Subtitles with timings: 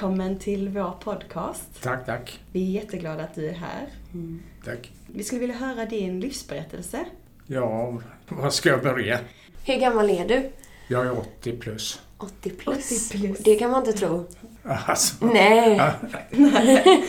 [0.00, 1.82] Välkommen till vår podcast.
[1.82, 2.40] Tack, tack.
[2.52, 3.86] Vi är jätteglada att du är här.
[4.64, 4.92] tack.
[5.06, 7.04] Vi skulle vilja höra din livsberättelse.
[7.46, 9.18] Ja, var ska jag börja?
[9.64, 10.50] Hur gammal är du?
[10.88, 12.02] Jag är 80 plus.
[12.18, 13.10] 80 plus.
[13.10, 13.38] 80 plus.
[13.38, 14.26] Det kan man inte tro.
[14.62, 15.80] Alltså, Nej.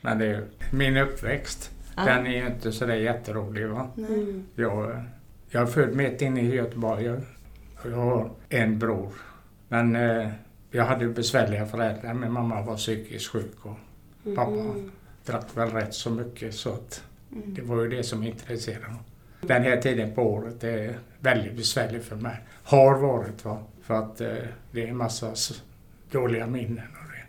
[0.00, 1.70] men det är min uppväxt.
[1.96, 2.04] Ja.
[2.04, 3.66] Den är ju inte sådär jätterolig.
[3.66, 3.90] Va?
[3.96, 4.46] Mm.
[4.54, 5.04] Jag,
[5.48, 7.04] jag är född mitt inne i Göteborg.
[7.04, 7.20] Jag,
[7.84, 9.12] jag har en bror.
[9.68, 10.28] Men eh,
[10.70, 12.14] jag hade besvärliga föräldrar.
[12.14, 13.76] Min mamma var psykiskt sjuk och
[14.36, 14.90] pappa Mm.
[15.26, 16.54] drack väl rätt så mycket.
[16.54, 17.02] Så att
[17.32, 17.54] Mm.
[17.54, 19.02] det var ju det som intresserade honom.
[19.40, 22.36] Den här tiden på året är väldigt besvärlig för mig.
[22.62, 23.62] Har varit va.
[23.82, 24.34] För att eh,
[24.72, 25.34] det är en massa
[26.10, 26.78] dåliga minnen.
[26.78, 27.24] Och det.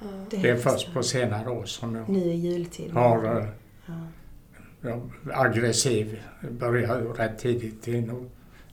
[0.00, 0.40] Ja.
[0.42, 2.90] det är först på senare år som jag Nu i jultid.
[2.92, 3.46] har eh,
[3.86, 3.94] Ja.
[4.80, 6.22] jag är aggressiv.
[6.50, 8.10] Började rätt tidigt i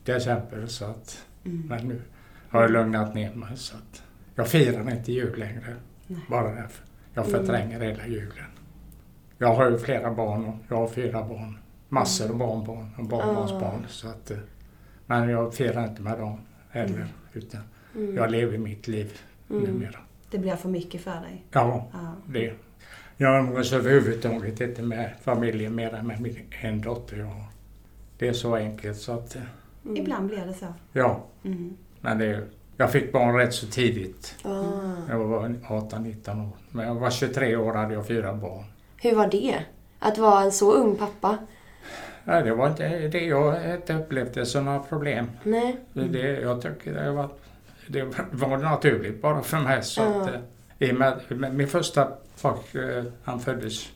[0.05, 1.63] december så att Mm.
[1.69, 2.01] men nu
[2.49, 4.02] har jag lugnat ner mig så att
[4.35, 5.75] jag firar inte jul längre.
[6.07, 6.19] Nej.
[6.29, 6.85] Bara därför.
[7.13, 7.39] Jag Mm.
[7.39, 8.45] förtränger hela julen.
[9.37, 11.57] Jag har ju flera barn jag har fyra barn.
[11.89, 13.85] Massor av barnbarn och barnbarnsbarn.
[13.89, 14.37] Så att, eh,
[15.05, 16.39] men jag firar inte med dem
[16.69, 16.95] heller.
[16.95, 17.07] Mm.
[17.33, 17.61] Utan
[17.95, 18.15] Mm.
[18.15, 19.63] jag lever mitt liv Mm.
[19.63, 19.99] numera.
[20.31, 21.45] Det blir för mycket för dig.
[21.51, 22.13] Ja, Ja.
[22.27, 22.53] det.
[23.17, 27.45] Jag umgås överhuvudtaget inte med familjen mer än med min en dotter jag har.
[28.17, 29.41] Det är så enkelt så att, eh,
[29.85, 29.97] Mm.
[29.97, 30.65] Ibland blir det så.
[30.93, 31.23] ja.
[31.43, 31.77] Mm.
[32.01, 32.43] Men det,
[32.77, 34.35] jag fick barn rätt så tidigt.
[34.43, 34.63] Ah.
[35.09, 36.57] Jag var 18-19 år.
[36.71, 38.63] Men jag var 23 år hade jag fyra barn.
[39.01, 39.59] Hur var det?
[39.99, 41.37] Att vara en så ung pappa?
[42.23, 45.31] Nej, det var inte det jag inte upplevde som några problem.
[45.43, 45.77] Nej.
[45.93, 47.29] Det, jag tycker det var,
[47.87, 49.83] det var naturligt bara för mig.
[49.83, 50.21] Så Ja.
[50.21, 52.07] att, eh, i med, med min första
[52.41, 53.89] pojk, eh, han föddes,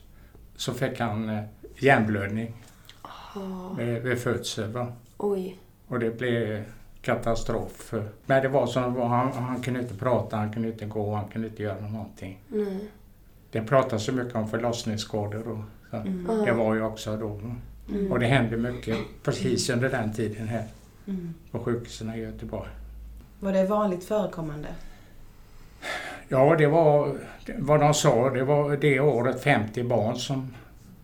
[0.56, 1.42] så fick han eh,
[1.78, 2.54] hjärnblödning
[3.02, 3.74] Ah.
[3.78, 4.92] vid, vid födseln.
[5.16, 5.58] Oj.
[5.88, 6.64] Och det blev
[7.02, 7.94] katastrof.
[8.26, 11.14] Men det var som det var, han, han kunde inte prata, han kunde inte gå,
[11.14, 12.38] han kunde inte göra någonting.
[12.48, 12.80] Nej.
[13.50, 15.58] Det pratas så mycket om förlossningsskador och
[15.90, 15.96] så.
[15.96, 16.44] Mm.
[16.44, 17.40] Det var ju också då.
[17.88, 18.12] Mm.
[18.12, 20.64] Och det hände mycket precis under den tiden här
[21.06, 21.34] Mm.
[21.50, 22.68] på sjukhusen i Göteborg.
[23.40, 24.68] Var det vanligt förekommande?
[26.28, 27.18] Ja, det var
[27.58, 28.30] vad de sa.
[28.30, 30.54] Det var det året 50 barn som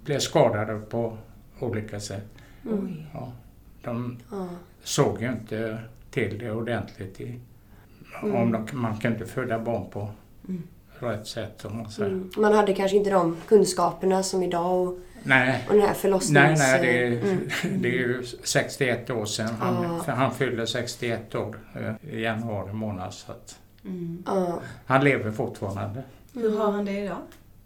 [0.05, 1.17] blev skadade på
[1.61, 2.27] olika sätt.
[2.65, 3.03] Mm.
[3.13, 3.33] Ja,
[3.83, 4.49] de Ja.
[4.85, 5.79] Såg ju inte
[6.11, 7.21] till det ordentligt.
[7.21, 7.41] I,
[8.23, 8.37] Mm.
[8.37, 10.09] Om de, man kunde föda barn på
[10.49, 10.63] Mm.
[10.99, 11.65] rätt sätt.
[11.65, 12.11] Om man säger.
[12.11, 12.31] Mm.
[12.37, 16.61] Man hade kanske inte de kunskaperna som idag och, Nej, och den här förlossnings...
[16.61, 17.49] nej, nej det, är, Mm.
[17.83, 19.49] det är ju 61 år sedan.
[19.61, 20.03] Han, Ja.
[20.05, 23.13] för han fyllde 61 år eh, i januari månad.
[23.15, 24.23] Så att Mm.
[24.27, 24.61] Ja.
[24.87, 26.03] han lever fortfarande.
[26.35, 27.17] Hur har han det idag?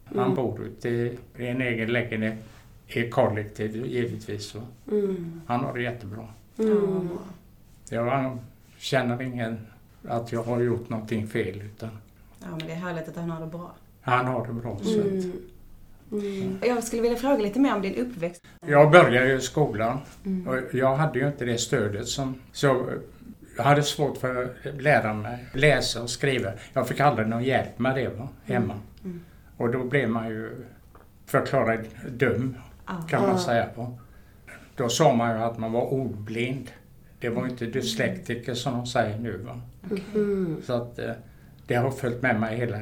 [0.05, 0.35] Han Mm.
[0.35, 2.35] bor ute i, i en egen lägenhet
[2.87, 4.47] i kollektiv givetvis.
[4.51, 4.59] Så
[4.91, 5.41] Mm.
[5.47, 6.29] han har det jättebra.
[6.59, 7.09] Mm.
[7.91, 8.39] Jag
[8.79, 9.67] känner ingen
[10.09, 11.89] att jag har gjort någonting fel utan
[12.41, 13.73] Ja, men det är härligt att han har det bra.
[14.01, 14.79] han har det bra.
[14.83, 15.33] Så Mm.
[16.13, 16.59] Mm.
[16.63, 18.43] Jag skulle vilja fråga lite mer om din uppväxt.
[18.67, 20.49] jag började ju i skolan Mm.
[20.49, 22.35] och jag hade ju inte det stödet som...
[22.53, 22.87] Så
[23.57, 26.53] jag hade svårt för att lära mig läsa och skriva.
[26.73, 28.75] Jag fick aldrig någon hjälp med det va, hemma.
[29.05, 29.21] Mm.
[29.57, 30.51] Och då blev man ju
[31.27, 31.81] förklarad
[32.13, 32.93] dum Ja.
[33.09, 33.99] kan man säga på.
[34.79, 36.71] Då sa man ju att man var ordblind.
[37.21, 39.37] Det var inte dyslektiker som de säger nu.
[39.37, 39.61] Va?
[40.15, 40.63] Mm.
[40.67, 41.11] Så att eh,
[41.67, 42.79] det har följt med mig hela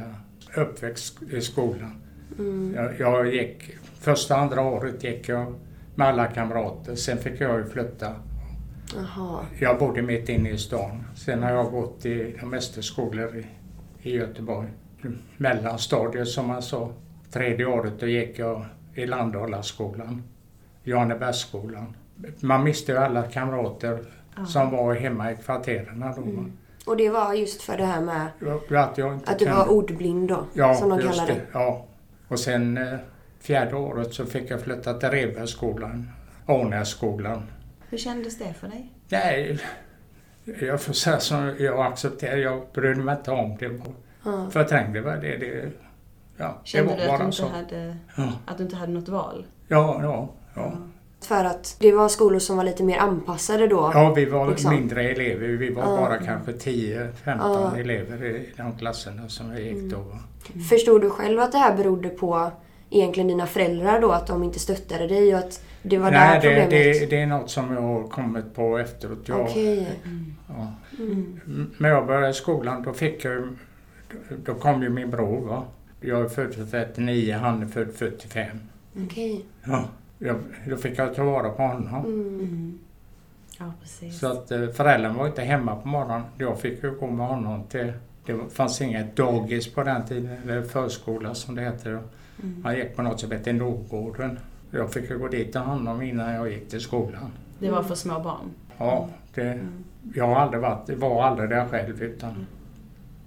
[0.56, 2.02] uppväxt i skolan.
[2.38, 2.74] Mm.
[2.74, 3.70] Jag, jag gick,
[4.00, 5.54] första andra året gick jag
[5.94, 6.94] med alla kamrater.
[6.94, 8.14] Sen fick jag ju flytta.
[8.94, 9.40] Jaha.
[9.60, 11.04] Jag bodde mitt inne i stan.
[11.14, 13.46] Sen har jag gått i de mesta skolor i,
[14.08, 14.68] i Göteborg.
[15.36, 16.92] Mellanstadiet som man sa.
[17.30, 18.64] Tredje året då gick jag
[18.94, 20.22] i Landhållaskolan.
[20.86, 21.96] Janebergsskolan.
[22.40, 23.98] Man miste ju alla kamrater
[24.38, 24.44] Ja.
[24.46, 26.22] som var hemma i kvarteren då.
[26.22, 26.52] Mm.
[26.86, 28.26] Och det var just för det här med
[28.82, 31.40] Att, jag inte att du var ordblind då, Ja, som de kallar det.
[31.52, 31.84] Ja.
[32.28, 32.98] Och sen eh,
[33.40, 36.10] fjärde året så fick jag flytta till Rebergsskolan,
[36.46, 37.42] Ånässkolan.
[37.88, 38.92] Hur kändes det för dig?
[39.08, 39.58] Nej,
[40.60, 43.80] jag får säga som jag accepterar, jag brydde mig inte om det.
[44.24, 44.50] Ja.
[44.50, 45.36] Förträngde väl det.
[45.36, 45.70] det
[46.36, 47.48] ja, Kände det du var att du, bara inte så.
[47.48, 49.46] hade, Ja, att du inte hade något val?
[49.68, 50.28] ja, ja.
[50.56, 50.72] Ja.
[51.20, 53.90] För att det var skolor som var lite mer anpassade då.
[53.94, 54.74] Ja, vi var Liksom.
[54.74, 55.48] mindre elever.
[55.48, 55.88] Vi var Ja.
[55.96, 57.76] bara kanske 10-15 Ja.
[57.76, 59.96] elever i de klasserna som vi gick då.
[59.98, 60.18] va.
[60.70, 62.50] Förstod du själv att det här berodde på
[62.90, 64.12] egentligen dina föräldrar då?
[64.12, 66.70] Att de inte stöttade dig och att det var där Nej, det, problemet...
[66.70, 69.18] det, det är något som jag har kommit på efteråt.
[69.28, 69.88] Jag, Okej.
[70.48, 70.72] ja.
[70.98, 71.40] Mm.
[71.78, 73.48] När jag började i skolan då fick jag
[74.44, 75.40] då kom ju min bror.
[75.48, 75.62] Va?
[76.00, 78.46] Jag är född 39, han är född 45.
[79.06, 79.44] Okej.
[79.64, 79.84] Ja.
[80.18, 80.36] Jag,
[80.68, 82.04] då fick jag ta vara på honom.
[82.04, 82.20] Mm.
[82.40, 82.78] Mm.
[83.58, 84.18] Ja, precis.
[84.18, 86.22] Så att eh, föräldrarna var inte hemma på morgonen.
[86.38, 87.92] Jag fick ju gå med honom till,
[88.26, 91.90] Det fanns inget dagis på den tiden, eller förskola som det heter.
[91.90, 92.60] Mm.
[92.62, 94.38] Man gick på något som hette Nordgården.
[94.70, 97.30] Jag fick ju gå dit och ta hand om innan jag gick till skolan.
[97.58, 98.50] Det var för små barn.
[98.78, 99.84] Ja, det, Mm.
[100.14, 102.46] jag har aldrig varit, var aldrig där själv utan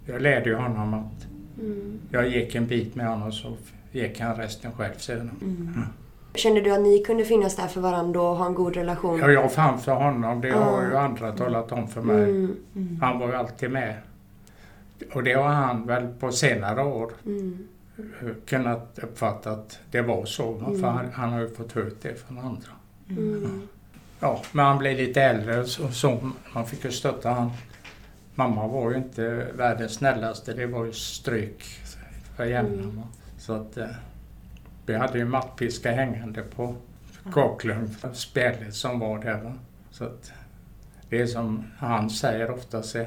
[0.06, 1.28] jag lärde ju honom att
[1.60, 2.00] Mm.
[2.10, 3.58] jag gick en bit med honom så
[3.92, 5.32] gick han resten själv sedan.
[5.42, 5.74] Mm.
[6.34, 9.20] Kände du att ni kunde finnas där för varandra och ha en god relation?
[9.20, 12.24] Ja, jag fann för honom, det har ju andra talat om för mig.
[12.30, 12.56] Mm.
[12.76, 13.00] Mm.
[13.02, 13.96] Han var ju alltid med.
[15.14, 17.66] Och det har han väl på senare år Mm.
[18.46, 20.58] kunnat uppfatta att det var så.
[20.58, 20.82] Mm.
[20.82, 22.70] För han, han har ju fått hört det från andra.
[23.10, 23.62] Mm.
[24.20, 27.52] Ja, men han blev lite äldre så, så man fick ju stötta han.
[28.36, 31.64] Mamma var ju inte världens snällaste, det var ju stryk
[32.38, 32.84] för jämna.
[32.84, 33.02] Mm.
[33.38, 33.86] Så att eh,
[34.90, 36.76] vi hade ju mattpiska hängande på
[37.34, 39.42] kakeln, spelet som var där.
[39.42, 39.54] Va?
[39.92, 40.32] Så att
[41.10, 43.06] det är som han säger ofta, så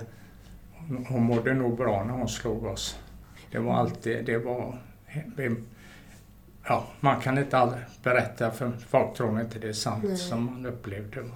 [1.08, 2.98] hon- mådde nog bra när hon slog oss.
[3.50, 4.78] Det var alltid, det var...
[5.36, 5.56] vi-
[6.68, 10.16] Ja, man kan inte all, berätta för folk tror inte det är sant Nej.
[10.16, 11.20] som man upplevde.
[11.20, 11.34] Va?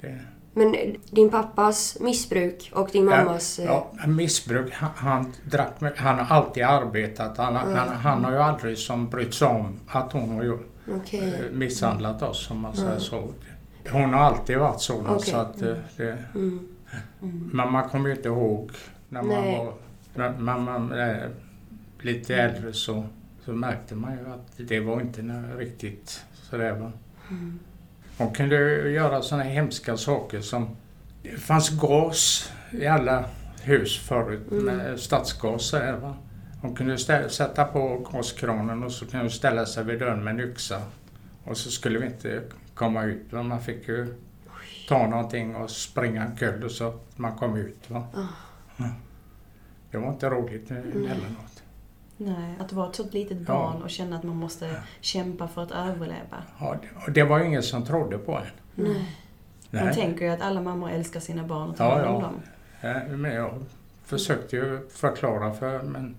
[0.00, 0.18] Det,
[0.60, 3.58] Men din pappas missbruk och din mammas...
[3.58, 4.72] eh, Ja, missbruk.
[4.72, 7.36] Han, han, drack, han har alltid arbetat.
[7.38, 7.76] Han, har- Mm.
[7.78, 10.58] han, han har ju aldrig som brytt sig om att hon har
[10.96, 11.20] Okej.
[11.34, 13.00] eh, misshandlat oss om man säger Mm.
[13.00, 13.28] så.
[13.92, 15.00] Hon har alltid varit så.
[15.00, 15.32] va, Okej.
[15.32, 16.68] så att, eh, det, Mm.
[17.22, 17.50] Mm.
[17.52, 18.70] men man kommer ju inte ihåg
[19.08, 19.58] när man Nej.
[19.58, 19.74] var
[20.14, 20.92] när man, man,
[22.00, 23.04] lite äldre så,
[23.44, 25.22] så märkte man ju att det var inte
[25.58, 26.72] riktigt sådär.
[26.72, 26.92] Va?
[27.30, 27.58] Mm.
[28.20, 28.56] Hon kunde
[28.90, 30.76] göra sådana hemska saker som...
[31.22, 33.24] Det fanns gas i alla
[33.62, 34.64] hus förut Mm.
[34.64, 35.70] med stadsgas.
[35.70, 36.14] Där, va?
[36.62, 36.98] Hon kunde
[37.30, 40.82] sätta på gaskranen och så kunde hon ställa sig vid dörren med en yxa.
[41.44, 42.42] Och så skulle vi inte
[42.74, 43.32] komma ut.
[43.32, 43.42] Va?
[43.42, 44.14] Man fick ju
[44.88, 47.90] ta någonting och springa en kull och så att man kom ut.
[47.90, 48.04] Va?
[48.76, 48.84] Ja.
[49.90, 50.82] Det var inte roligt Mm.
[50.96, 51.59] emellanåt.
[52.22, 53.54] Nej, att vara ett så litet Ja.
[53.54, 56.42] barn och känna att man måste kämpa för att överleva.
[56.60, 58.42] Ja, det, och det var ju ingen som trodde på en.
[58.74, 59.16] Nej.
[59.70, 59.94] Man Nej.
[59.94, 62.20] tänker ju att alla mammor älskar sina barn och tar Ja, om ja.
[62.20, 62.40] dem.
[63.10, 63.50] Ja, Men jag
[64.04, 66.16] försökte ju förklara för men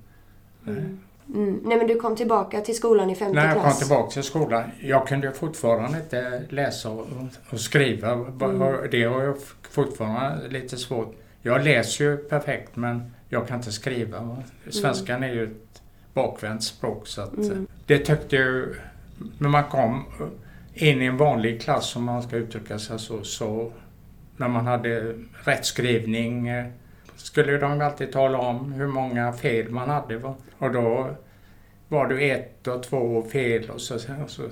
[0.63, 0.77] nej.
[0.77, 0.99] Mm.
[1.35, 1.59] Mm.
[1.63, 3.79] Nej men du kom tillbaka till skolan i femte När jag kom klass.
[3.79, 7.07] tillbaka till skolan, jag kunde ju fortfarande inte läsa och,
[7.51, 8.15] och skriva.
[8.15, 8.87] Va- Mm.
[8.91, 9.35] Det har jag
[9.71, 11.15] fortfarande lite svårt.
[11.41, 14.19] Jag läser ju perfekt men jag kan inte skriva.
[14.21, 14.37] va.
[14.69, 15.80] Svenskan är ju ett
[16.13, 17.51] bakvänt språk så att Mm.
[17.51, 18.65] eh, det tyckte jag
[19.37, 20.05] när man kom
[20.73, 23.71] in i en vanlig klass om man ska uttrycka sig så, så
[24.37, 26.65] när man hade rättskrivning eh,
[27.15, 30.17] skulle de alltid tala om hur många fel man hade.
[30.17, 30.35] Va?
[30.57, 31.15] Och då
[31.87, 34.43] var det ett och två fel och så, och så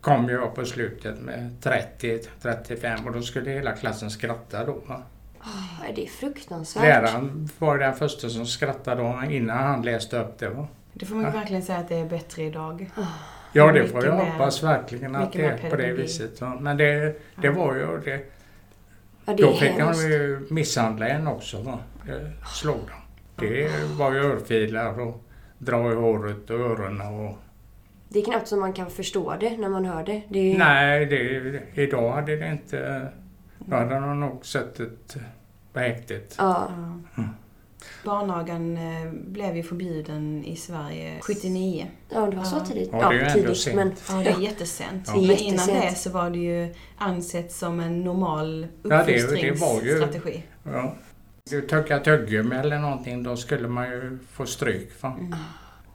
[0.00, 4.72] kom jag på slutet med 30-35 och då skulle hela klassen skratta då.
[4.86, 5.02] Va?
[5.40, 6.82] Ah, är det fruktansvärt?
[6.84, 10.48] Läraren var den första som skrattade innan han läste upp det.
[10.48, 10.68] Va?
[10.92, 11.38] Det får man ju Ja.
[11.38, 12.90] verkligen säga att det är bättre idag.
[13.52, 16.40] Ja, det får jag mer- hoppas verkligen att det är på det viset.
[16.60, 16.84] Men det,
[17.36, 17.52] det Ja.
[17.52, 18.20] var ju det.
[19.24, 20.02] Ja, det Då fick han hemskt.
[20.04, 21.62] ju misshandla en också.
[21.62, 21.78] Va?
[22.54, 23.00] Slog dem.
[23.36, 25.24] Det var ju örfilar och
[25.58, 27.38] dra i håret och öronen och...
[28.08, 30.22] Det är knappt som man kan förstå det när man hör det.
[30.28, 30.58] det är...
[30.58, 33.08] Nej, det, idag hade det inte...
[33.58, 35.20] Då hade de nog sett det
[35.72, 36.34] på häktet.
[36.38, 36.70] Ja.
[37.16, 37.22] Ja.
[38.04, 41.86] Barnagan eh, blev ju förbjuden i Sverige 79.
[42.08, 42.64] ja, det var så Ja.
[42.64, 42.88] tidigt.
[42.92, 43.76] Ja, det är ju ändå tidigt sent.
[43.76, 43.92] men...
[44.08, 45.04] Ja, det är jättesent.
[45.06, 45.12] Ja.
[45.14, 45.68] Men Jättesent.
[45.70, 49.50] innan det så var det ju ansett som en normal Ja, det- det var ju-
[49.50, 50.42] uppfostringsstrategi.
[50.64, 50.94] Ja.
[51.50, 55.02] Du tugga tuggummi eller någonting, då skulle man ju få stryk.
[55.02, 55.16] Va?
[55.20, 55.34] Mm.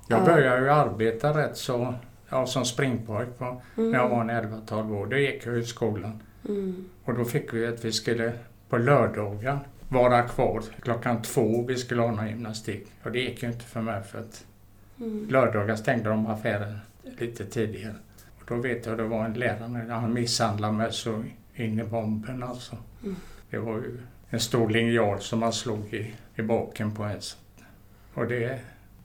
[0.08, 0.26] Jag Ja.
[0.26, 1.94] började ju arbeta rätt så,
[2.30, 3.62] ja, som springpojk va?
[3.78, 3.92] Mm.
[3.92, 5.06] när jag var en 11-12 år.
[5.06, 6.24] Då gick jag i skolan.
[6.50, 6.86] Mm.
[7.06, 8.34] Och då fick vi att vi skulle
[8.70, 11.66] på lördagar vara kvar klockan två.
[11.68, 12.88] Vi skulle ha någon gymnastik.
[13.04, 14.46] Och det gick ju inte för mig för att
[15.00, 15.28] Mm.
[15.30, 16.78] lördagar stängde de affären
[17.18, 17.96] lite tidigare.
[18.40, 21.24] Och då vet jag det var en lärare, han misshandlade mig så
[21.56, 22.78] in i bomben alltså.
[23.04, 23.16] Mm.
[23.50, 23.98] Det var ju
[24.30, 27.20] en stor linjal som han slog i, i baken på en.
[28.14, 28.60] Och det,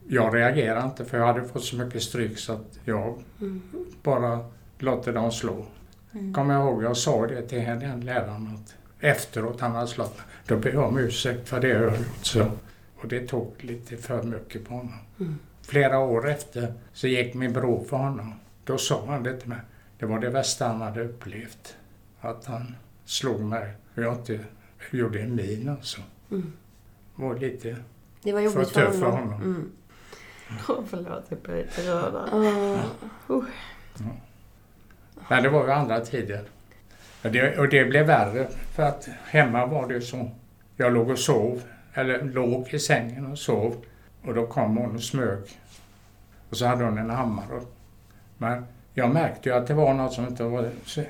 [0.07, 3.61] jag reagerade inte för jag hade fått så mycket stryk så att jag Mm.
[4.03, 4.45] bara
[4.79, 5.65] låter dem slå.
[6.13, 6.33] Mm.
[6.33, 10.25] Kommer jag ihåg, jag sa det till den läraren att efteråt han hade slått mig,
[10.47, 12.25] då ber jag om ursäkt för det jag har gjort.
[12.25, 12.51] Så.
[12.95, 14.99] Och det tog lite för mycket på honom.
[15.19, 15.39] Mm.
[15.61, 18.33] Flera år efter så gick min bror för honom.
[18.63, 19.59] Då sa han det till mig.
[19.99, 21.75] Det var det värsta han hade upplevt.
[22.21, 24.39] Att han slog mig och jag inte
[24.91, 26.01] gjorde en min alltså.
[26.31, 26.53] Mm.
[27.15, 27.75] Det var lite...
[28.23, 29.41] Det var För för tuff för honom.
[29.41, 29.71] Mm.
[30.69, 32.15] Åh, förlåt, jag blir lite rörd.
[32.15, 33.41] Ah.
[35.29, 36.43] Nej, det var ju andra tider.
[37.21, 40.31] Ja, det, och det blev värre för att hemma var det så.
[40.77, 41.61] Jag låg och sov
[41.93, 43.75] eller låg i sängen och sov.
[44.21, 45.39] Och då kom hon och smög.
[46.49, 47.61] Och så hade hon en hammare.
[48.37, 50.69] Men jag märkte ju att det var något som inte var...
[50.85, 51.03] Så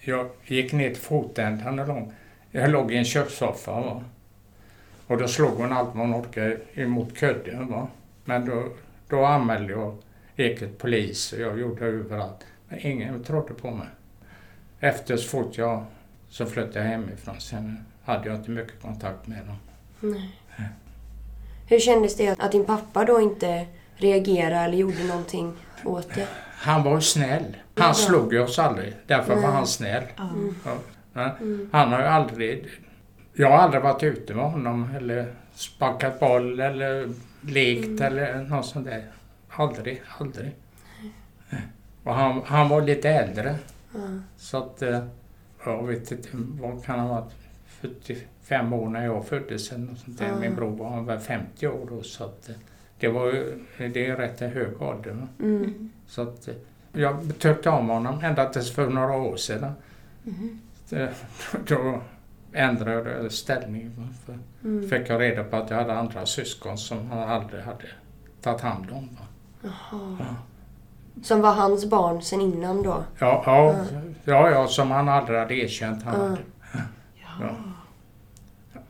[0.00, 2.12] jag gick ner till fotändan och låg.
[2.50, 3.80] Jag låg i en kökssoffa.
[3.80, 4.04] Va?
[5.06, 7.66] Och då slog hon allt vad hon orkade emot kudden.
[7.66, 7.88] Va?
[8.24, 8.68] Men då,
[9.08, 9.96] då anmälde jag
[10.36, 12.46] Eket polis och jag gjorde överallt.
[12.68, 13.86] Men ingen trodde på mig.
[14.84, 15.84] Efter så fort jag
[16.28, 17.40] så flyttade jag hemifrån.
[17.40, 19.56] Sen hade jag inte mycket kontakt med dem.
[20.00, 20.30] Nej.
[21.68, 25.52] Hur kändes det att din pappa då inte reagerade eller gjorde någonting
[25.84, 26.26] åt det?
[26.56, 27.56] Han var ju snäll.
[27.74, 27.82] Ja.
[27.82, 28.96] Han slog ju oss aldrig.
[29.06, 29.50] Därför var Nej.
[29.50, 30.02] han snäll.
[30.16, 30.30] Ja.
[31.14, 31.36] Ja.
[31.40, 31.68] Mm.
[31.72, 32.68] Han har ju aldrig...
[33.34, 37.08] Jag har aldrig varit ute med honom eller sparkat boll eller
[37.40, 38.02] lekt Mm.
[38.02, 39.04] eller något sånt där.
[39.48, 40.50] Aldrig, aldrig.
[42.04, 43.54] Och han, han var lite äldre.
[44.36, 44.82] Så att...
[44.82, 45.04] eh,
[45.66, 47.32] Jag vet inte, vad kan han ha varit?
[47.66, 50.28] 45 år när jag föddes något sånt där.
[50.28, 50.38] Ja.
[50.40, 52.48] Min bror var väl 50 år då så att...
[52.48, 52.54] eh,
[52.98, 53.32] Det var.
[53.78, 55.26] Det är rätt hög ålder.
[55.40, 55.90] Mm.
[56.06, 56.54] Så att eh,
[56.92, 59.72] jag tyckte om honom ända tills för några år sedan.
[60.22, 60.60] Mhm.
[60.88, 61.14] Det-
[61.66, 62.00] Då
[62.52, 63.90] ändrade jag ställning.
[64.26, 64.88] För Mm.
[64.90, 67.84] fick jag reda på att jag hade andra syskon som han aldrig hade
[68.40, 69.08] tagit hand om.
[69.20, 69.26] va.
[69.62, 70.16] Jaha.
[70.20, 70.34] Ja.
[71.22, 73.04] Som var hans barn sen innan då?
[73.18, 73.76] Ja, ja,
[74.24, 76.02] ja, ja, som han aldrig hade erkänt.
[76.02, 76.38] Han, hade.
[77.40, 77.50] Ja.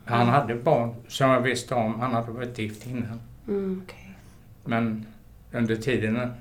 [0.05, 1.99] han hade barn som jag visste om.
[1.99, 3.21] Han hade varit gift innan.
[3.47, 3.81] Mm.
[3.85, 4.15] Okej.
[4.63, 5.05] Men
[5.51, 6.31] under tiden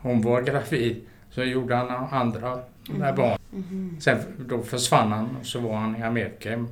[0.00, 2.58] hon var gravid så gjorde han andra
[2.90, 3.38] med barn.
[3.50, 3.96] Mhm.
[4.00, 4.18] Sen
[4.48, 6.64] då försvann han och så var han i Amerika i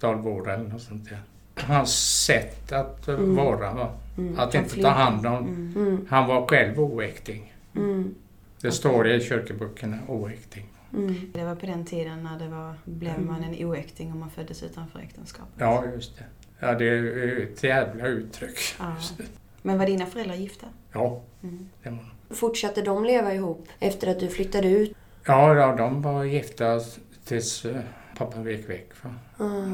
[0.00, 1.18] 10-12 år eller något sånt där.
[1.56, 3.36] Hans sätt att Mm.
[3.36, 3.90] vara, va?
[4.18, 4.38] Mm.
[4.38, 5.72] att inte ta hand om.
[5.76, 6.06] Mm.
[6.10, 7.54] Han var själv oäkting.
[7.76, 8.14] Mm.
[8.60, 10.66] Det står i kyrkoböckerna, oäkting.
[10.94, 11.14] Mm.
[11.34, 14.62] Det var på den tiden när det var, blev man en oäkting om man föddes
[14.62, 15.54] utanför äktenskapet.
[15.58, 16.24] Ja, just det.
[16.60, 18.58] Ja, det är ett jävla uttryck.
[18.78, 18.96] Ja.
[19.62, 20.66] Men var dina föräldrar gifta?
[20.92, 21.68] Ja, Mm.
[21.82, 21.98] det var
[22.36, 24.96] Fortsatte de leva ihop efter att du flyttade ut?
[25.26, 26.80] Ja, ja, de var gifta
[27.24, 27.76] tills eh,
[28.18, 28.88] pappa gick väck.
[29.02, 29.10] Va?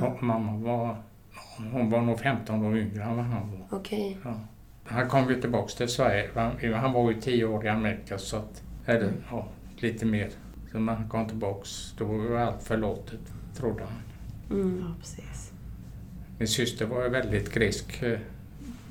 [0.07, 0.97] Och mamma var,
[1.73, 3.79] hon var nog 15 år yngre än vad han var.
[3.79, 4.19] Okej.
[4.25, 4.41] Ja.
[4.85, 6.29] Han kom ju tillbaks till Sverige.
[6.35, 10.31] Han, han var ju 10 år i Amerika så att, eller ja, lite mer.
[10.73, 13.21] Så när han kom tillbaks då var allt förlåtet,
[13.57, 13.93] trodde han.
[14.61, 14.81] Mm.
[14.81, 15.53] Ja, precis.
[16.39, 18.03] Min syster var ju väldigt grisk.
[18.03, 18.19] eh,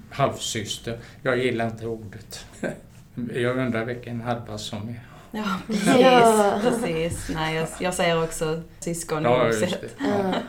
[0.10, 0.98] Halvsyster.
[1.22, 2.46] Jag gillar inte ordet.
[3.36, 5.00] Jag undrar vilken halva som är...
[5.32, 5.88] Ja, precis.
[6.02, 6.60] Ja.
[6.64, 7.32] precis.
[7.34, 9.82] Nej, jag, jag säger också syskon Ja, just oavsett.
[9.82, 9.96] det.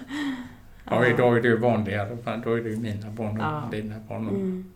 [0.95, 2.41] Ja, idag är det ju vanligare.
[2.45, 3.69] Då är det ju mina barn och Ja.
[3.71, 4.29] dina barn.
[4.29, 4.73] mm.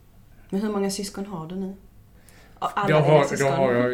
[0.50, 1.74] Men hur många syskon har du nu?
[2.58, 3.92] Alla Då dina har, då har jag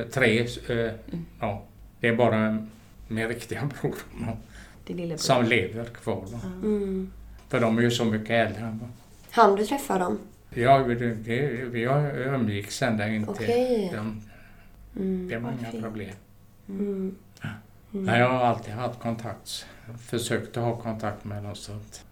[0.00, 0.40] eh, tre.
[0.68, 0.92] Eh,
[1.40, 1.62] ja,
[2.00, 2.66] det är bara
[3.08, 3.94] min riktiga bror
[5.16, 6.24] som lever kvar.
[6.62, 7.10] Mm.
[7.48, 8.78] För de är ju så mycket äldre
[9.30, 10.18] Han du träffa dem?
[10.54, 13.30] Ja, det, det, vi har umgicks ända in till...
[13.32, 13.90] Okej.
[13.94, 14.22] De,
[14.96, 15.28] Mm.
[15.28, 15.84] det inga fint.
[15.84, 16.10] problem.
[17.92, 18.04] Mm.
[18.04, 19.66] Nej, jag har alltid haft kontakt.
[19.98, 21.54] Försökt att ha kontakt med dem.
[21.54, 22.04] Så att,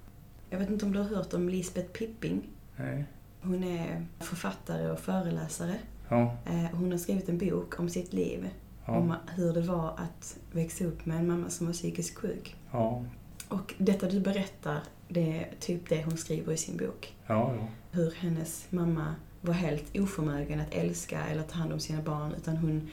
[0.51, 2.49] Jag vet inte om du har hört om Lisbeth Pipping?
[2.77, 3.05] nej.
[3.43, 5.75] Hon är författare och föreläsare.
[6.09, 8.49] Ja, Eh, Hon har skrivit en bok om sitt liv.
[8.87, 12.57] Om ja, hur det var att växa upp med en mamma som var psykiskt sjuk.
[12.73, 13.05] ja,
[13.49, 17.15] Och detta du berättar, det är typ det hon skriver i sin bok.
[17.27, 17.67] ja, ja.
[17.91, 22.35] Hur hennes mamma var helt oförmögen att älska eller ta hand om sina barn.
[22.35, 22.89] Utan hon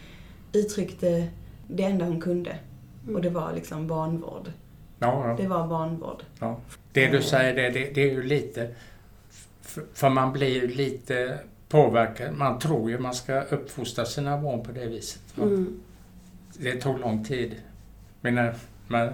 [0.54, 1.28] uttryckte
[1.68, 2.60] det enda hon kunde.
[3.14, 4.52] Och det var liksom vanvård.
[5.00, 5.36] ja, ja.
[5.38, 6.24] Det var vanvård.
[6.40, 6.60] Ja.
[6.92, 8.70] Det du säger det, det, det är ju lite...
[9.94, 12.34] För man blir ju lite påverkad.
[12.34, 15.22] Man tror ju man ska uppfostra sina barn på det viset.
[15.38, 15.80] Mm.
[16.54, 17.56] Det tog lång tid.
[18.22, 18.56] Men när
[18.88, 19.10] man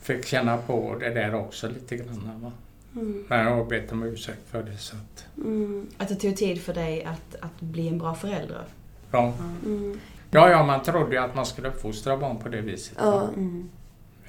[0.00, 2.40] fick känna på det där också lite grann.
[2.42, 2.52] Va?
[3.00, 3.24] Mm.
[3.28, 4.76] Men jag bett om ursäkt för det.
[4.76, 5.86] Så att, Mm.
[5.98, 8.64] Att det tog tid för dig att, att bli en bra förälder.
[9.10, 9.32] ja.
[9.66, 9.98] Mm.
[10.32, 12.94] Ja, ja, man trodde ju att man skulle uppfostra barn på det viset.
[13.00, 13.28] Ja.
[13.28, 13.68] Mm,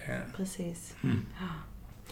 [0.08, 0.14] Ja.
[0.38, 0.94] precis.
[1.04, 1.26] Mm.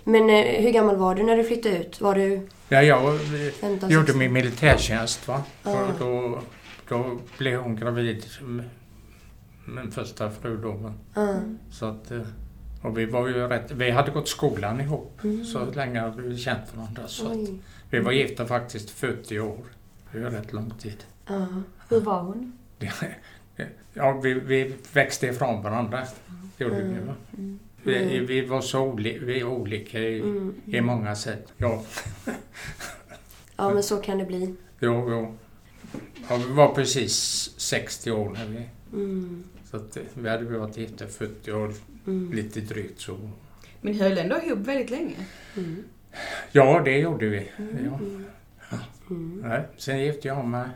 [0.03, 2.01] Men eh, hur gammal var du när du flyttade ut?
[2.01, 3.19] Var du Ja, jag
[3.59, 4.19] 15, gjorde 16?
[4.19, 5.27] min militärtjänst.
[5.27, 5.43] Va?
[5.63, 5.85] Ja.
[5.85, 6.39] Och då,
[6.89, 8.25] då blev hon gravid
[9.65, 10.57] min första fru.
[10.57, 10.93] Då?
[11.13, 11.35] Ja.
[11.71, 12.21] Så att, eh,
[12.81, 15.19] och vi var ju rätt, vi hade gått skolan ihop.
[15.23, 15.45] Mm.
[15.45, 17.07] Så länge hade vi känt varandra.
[17.07, 17.49] Så att,
[17.89, 19.65] vi var gifta faktiskt 40 år.
[20.11, 21.03] Det är rätt lång tid.
[21.27, 21.47] Ja.
[21.89, 22.57] Hur var hon?
[23.93, 26.03] Ja, vi, vi växte ifrån varandra.
[26.57, 26.99] Det gjorde vi.
[27.07, 27.15] Va?
[27.37, 27.59] Mm.
[27.83, 30.53] Vi, vi var så oli, vi är olika i, Mm.
[30.65, 31.53] i många sätt.
[31.57, 31.83] Ja,
[33.57, 34.55] Ja, men så kan det bli.
[34.79, 35.35] jo, jo.
[36.29, 37.13] Ja, vi var precis
[37.57, 38.65] 60 år när vi...
[38.93, 39.43] Mm.
[39.71, 41.73] Så att eh, vi hade varit gifta 40 år,
[42.07, 42.33] Mm.
[42.33, 43.17] lite drygt så.
[43.81, 45.15] Men höll ändå ihop väldigt länge.
[45.57, 45.83] Mm.
[46.51, 47.51] Ja, det gjorde vi.
[47.57, 47.85] Mm.
[47.85, 47.99] Ja.
[49.09, 49.41] Mm.
[49.45, 50.67] Nej, sen gifte jag mig.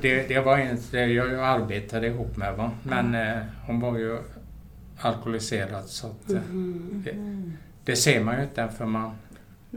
[0.00, 2.70] Det, det var inte jag arbetade ihop med va?
[2.82, 4.18] men eh, hon var ju
[4.98, 7.04] alkoholiserad så att, eh, Mhm.
[7.12, 7.52] Mm.
[7.84, 9.10] det ser man ju inte för man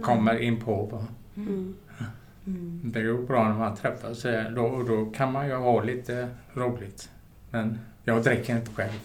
[0.03, 0.85] kommer in på.
[0.85, 1.07] Va?
[1.37, 1.75] Mm.
[2.47, 2.81] Mm.
[2.83, 6.27] Det är ju bra när man träffas eh, då, då kan man ju ha lite
[6.53, 7.09] roligt.
[7.51, 8.99] Men jag dricker inte själv.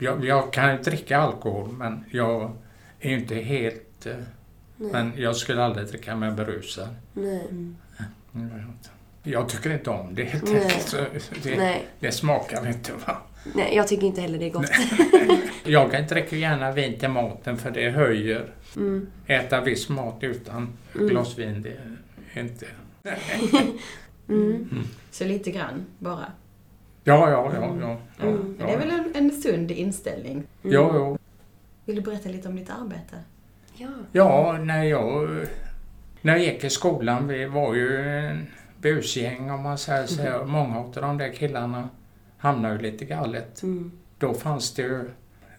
[0.00, 2.52] Jag, jag kan ju dricka alkohol men jag
[3.00, 4.06] är ju inte helt...
[4.06, 4.12] eh,
[4.76, 4.90] Nej.
[4.92, 6.88] Men jag skulle aldrig dricka mig berusad.
[7.12, 7.46] Nej.
[7.50, 7.76] Mm.
[9.30, 10.62] Jag tycker inte om det helt Nej.
[10.62, 11.32] enkelt.
[11.42, 11.86] Det, Nej.
[12.00, 12.92] det smakar inte.
[13.06, 13.16] Va?
[13.54, 14.70] Nej, jag tycker inte heller det är gott.
[15.64, 18.46] Jag dricker gärna vin till maten för det höjer.
[18.76, 19.06] Mm.
[19.26, 21.08] Äta viss mat utan Mm.
[21.08, 21.70] glas vin, det
[22.34, 22.66] är inte...
[24.28, 24.68] Mm.
[25.10, 26.32] Så lite grann bara.
[27.04, 27.76] Ja, ja, ja.
[27.80, 28.54] ja, ja, Mm.
[28.58, 30.32] Men det är väl en, en sund inställning.
[30.32, 30.46] Mm.
[30.74, 31.18] ja, ja.
[31.84, 33.16] Vill du berätta lite om ditt arbete?
[33.74, 33.88] Ja.
[34.12, 35.28] Ja, när jag,
[36.20, 38.46] när jag gick i skolan, vi var ju en
[38.80, 40.44] busgäng om man säger så.
[40.46, 41.88] Många av de där killarna
[42.38, 43.62] hamnade ju lite galet.
[43.62, 43.92] Mm.
[44.18, 45.04] Då fanns det ju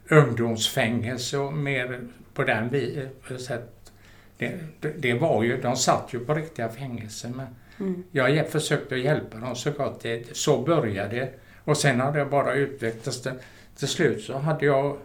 [0.10, 2.02] ungdomsfängelse och mer
[2.34, 3.92] på den vi, eh, sätt.
[4.38, 4.60] Det,
[4.98, 7.48] det, var ju, de satt ju på riktiga fängelser men
[7.80, 8.04] Mm.
[8.12, 11.30] jag försökte hjälpa dem så gott det Så började det.
[11.64, 13.22] Och sen har det bara utvecklats.
[13.22, 13.32] Till,
[13.76, 14.98] till slut så hade jag,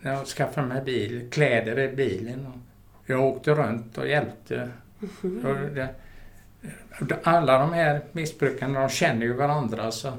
[0.00, 2.46] när jag skaffade mig bil, kläder i bilen.
[2.92, 4.70] Och jag åkte runt och hjälpte.
[4.98, 5.46] Mhm.
[5.46, 5.88] Och det,
[7.22, 10.12] alla de här missbrukarna, de känner ju varandra så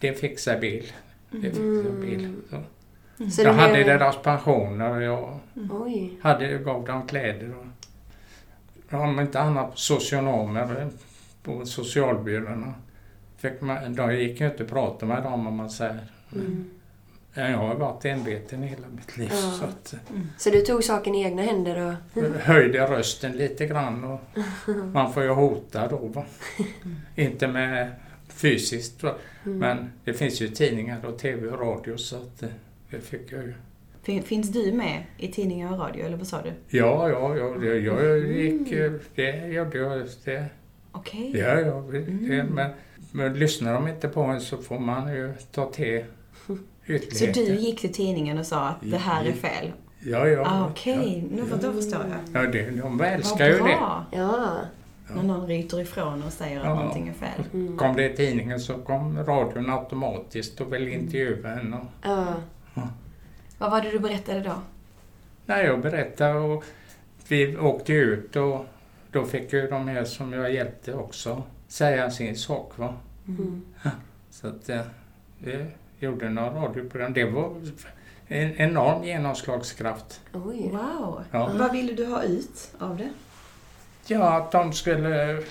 [0.00, 0.92] det fixar bil.
[1.30, 2.34] Det fixar bil.
[2.50, 2.56] Så.
[3.30, 5.38] Så Jag det hade deras pensioner och jag
[5.70, 6.18] Oj.
[6.22, 7.54] hade, gav dem kläder.
[7.56, 10.88] Och, om inte annat socionomer
[11.42, 12.74] på socialbyråerna.
[13.36, 16.04] Fick man, de gick ju inte att prata med dem om man säger.
[16.32, 16.70] Mm.
[17.34, 19.28] Jag har varit enveten i hela mitt liv.
[19.32, 19.36] Ja.
[19.36, 19.94] Så att,
[20.38, 22.22] Så du tog saken i egna händer och...
[22.40, 24.20] höjde rösten lite grann och
[24.92, 25.96] man får ju hota då.
[25.96, 26.24] Va?
[27.14, 27.90] Inte med
[28.28, 29.14] fysiskt va?
[29.46, 29.58] Mm.
[29.58, 32.48] men det finns ju tidningar och tv och radio så att eh,
[32.90, 33.54] det fick jag ju.
[34.02, 36.52] Fin- Finns du med i tidningar och radio, eller vad sa du?
[36.78, 40.06] Ja, ja, ja det, jag gick, eh, det gjorde jag.
[40.24, 40.44] Det,
[40.92, 41.32] Okej.
[41.38, 42.46] ja, ja, det, Mm.
[42.46, 42.70] men,
[43.12, 46.04] men lyssnar de inte på en så får man ju ta till
[47.12, 49.72] Så du gick till tidningen och sa att det här är fel?
[50.00, 50.42] Ja, ja.
[50.46, 52.00] Ah, Okej, nu får- då förstår
[52.32, 52.42] jag.
[52.44, 53.62] Ja, det, de Vad älskar ju det.
[53.62, 54.04] bra!
[54.12, 54.56] Ja.
[55.14, 56.74] När någon ryter ifrån och säger att Ja.
[56.74, 57.44] någonting är fel.
[57.52, 57.76] Mm.
[57.76, 61.74] Kom det i tidningen så kom radion automatiskt och ville intervjua en.
[61.74, 62.26] Och, Ja.
[63.58, 64.52] Vad var det du berättade då?
[65.46, 66.64] när jag berättade och
[67.28, 68.64] vi åkte ut och
[69.12, 72.78] då fick ju de här som jag hjälpte också säga sin sak.
[72.78, 72.94] Va?
[73.28, 73.62] Mm.
[74.30, 74.80] Så att eh,
[75.38, 75.66] vi
[76.04, 77.12] gjorde några radioprogram.
[77.12, 77.52] Det var
[78.28, 80.20] en enorm genomslagskraft.
[80.32, 80.70] Oj.
[80.72, 81.24] Wow!
[81.30, 81.50] Ja.
[81.58, 83.08] Vad ville du ha ut av det?
[84.06, 85.42] Ja, att de skulle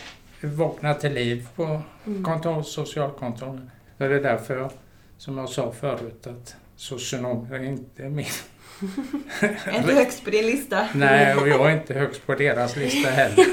[0.41, 2.23] vakna till liv på Mm.
[2.23, 3.61] kontor.
[3.97, 4.71] Det är därför, jag,
[5.17, 8.25] som jag sa förut, att socionomer är inte min.
[9.41, 10.87] Är inte högst på din lista?
[10.93, 13.45] Nej, och jag är inte högst på deras lista heller.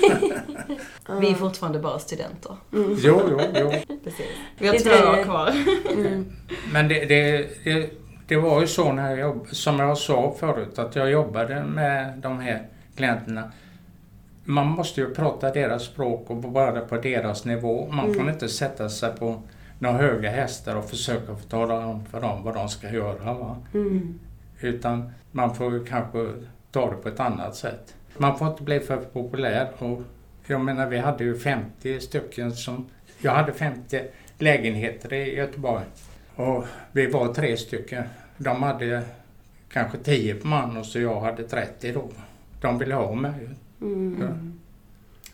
[1.20, 2.56] Vi är fortfarande bara studenter.
[2.72, 2.96] Mm.
[2.98, 3.70] Jo, jo, jo.
[4.04, 4.26] Precis.
[4.58, 5.52] Vi har två år kvar.
[5.92, 6.32] Mm.
[6.72, 7.90] Men det, det, det,
[8.28, 12.18] det var ju så när jag, jobb- som jag sa förut, att jag jobbade med
[12.18, 12.62] de här
[12.96, 13.52] klienterna.
[14.44, 17.88] Man måste ju prata deras språk och vara på deras nivå.
[17.92, 18.28] Man Mm.
[18.28, 19.42] inte sätta sig på
[19.78, 23.32] några höga hästar och försöka få tala om för dem vad de ska göra.
[23.34, 23.56] Va?
[23.74, 24.18] Mm.
[24.60, 26.28] Utan man får ju kanske
[26.72, 27.94] ta det på ett annat sätt.
[28.16, 29.68] Man får inte bli för populär.
[29.78, 30.02] Och
[30.46, 32.86] jag menar, vi hade ju 50 stycken som...
[33.18, 34.00] Jag hade 50
[34.38, 35.84] lägenheter i Göteborg.
[36.36, 38.04] Och vi var tre stycken.
[38.36, 39.02] De hade
[39.72, 42.08] kanske 10 på man och så jag hade 30 då.
[42.60, 43.32] De ville ha mig.
[43.80, 44.16] Mm.
[44.20, 44.28] Ja.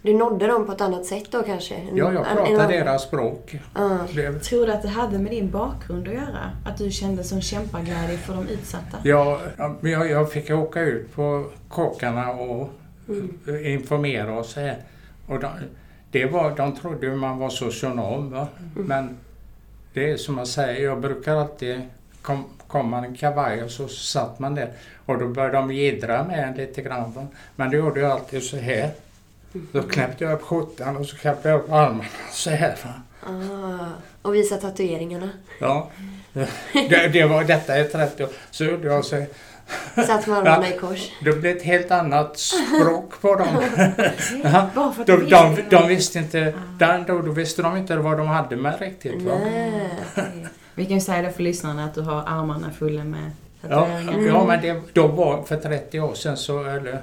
[0.02, 1.74] Du nådde dem på ett annat sätt då kanske?
[1.94, 3.60] Ja, jag än- deras språk.
[3.74, 3.98] Ja.
[4.14, 6.50] Det- Tror du att det hade med din bakgrund att göra?
[6.66, 8.98] Att du kände sån kämpaglädje för de utsatta?
[9.04, 9.40] Jag,
[9.80, 12.70] jag, jag fick åka ut på kåkarna och
[13.08, 13.66] Mm.
[13.66, 14.76] informera och så här.
[15.28, 15.48] Och de,
[16.10, 18.30] det var, de trodde man var socionom.
[18.30, 18.48] Va?
[18.76, 18.86] Mm.
[18.86, 19.16] Men
[19.96, 21.82] det är som jag säger, jag brukar alltid
[22.22, 24.70] kom, komma en kavaj och så satt man där.
[25.06, 27.28] Och då började de jiddra med en lite grann.
[27.56, 28.90] Men då gjorde jag alltid så här.
[29.52, 32.76] Då knäppte jag upp skjortan och så knäppte jag upp armarna så här.
[33.22, 33.88] Ah.
[34.22, 35.30] Och visa tatueringarna.
[35.60, 35.90] Ja.
[36.72, 38.30] Det, det var, detta är 30 år.
[38.50, 39.26] Så gjorde jag så här.
[40.06, 41.12] Satt med armarna i kors.
[41.24, 43.48] Det blev ett helt annat språk på dem.
[44.44, 44.70] Ja.
[45.06, 48.80] De, de, de visste inte, där, då, då visste de inte vad de hade med
[48.80, 49.22] riktigt.
[49.22, 49.38] Va?
[49.44, 49.90] Nej.
[50.74, 54.26] Vi kan ju säga det för lyssnarna att du har armarna fulla med Ja, tatueringar.
[54.26, 57.00] ja, men det, då var, för 30 år sedan så, eller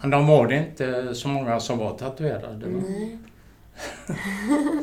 [0.00, 2.66] Men de var det inte så många som var tatuerade.
[2.66, 2.82] va?
[2.88, 3.18] Nej.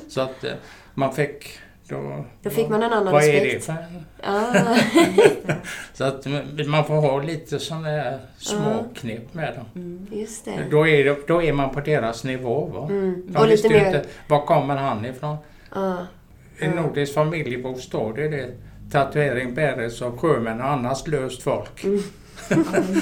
[0.10, 0.52] Så att eh,
[0.93, 1.60] man fick...
[1.94, 3.66] Då, Då fick man en annan Vad är det respekt.
[3.66, 3.76] för?
[4.24, 4.76] Ah,
[5.94, 6.26] Så att
[6.68, 8.84] man får ha lite sådana här små Ja.
[8.96, 9.66] knep med dem.
[9.76, 10.08] Mm.
[10.12, 10.60] just det.
[10.72, 12.66] Då är, det, då är man på deras nivå.
[12.66, 12.88] Va?
[12.90, 13.24] Mm.
[13.28, 13.86] De Och lite mer...
[13.86, 15.38] inte, var kommer han ifrån?
[15.70, 15.96] Ah,
[16.58, 16.82] En Ja.
[16.82, 18.50] nordisk familjebostad är det.
[18.92, 21.84] Tatuering bäres av sjömän och annars löst folk.
[21.84, 22.00] Mm.
[22.50, 22.58] Ja,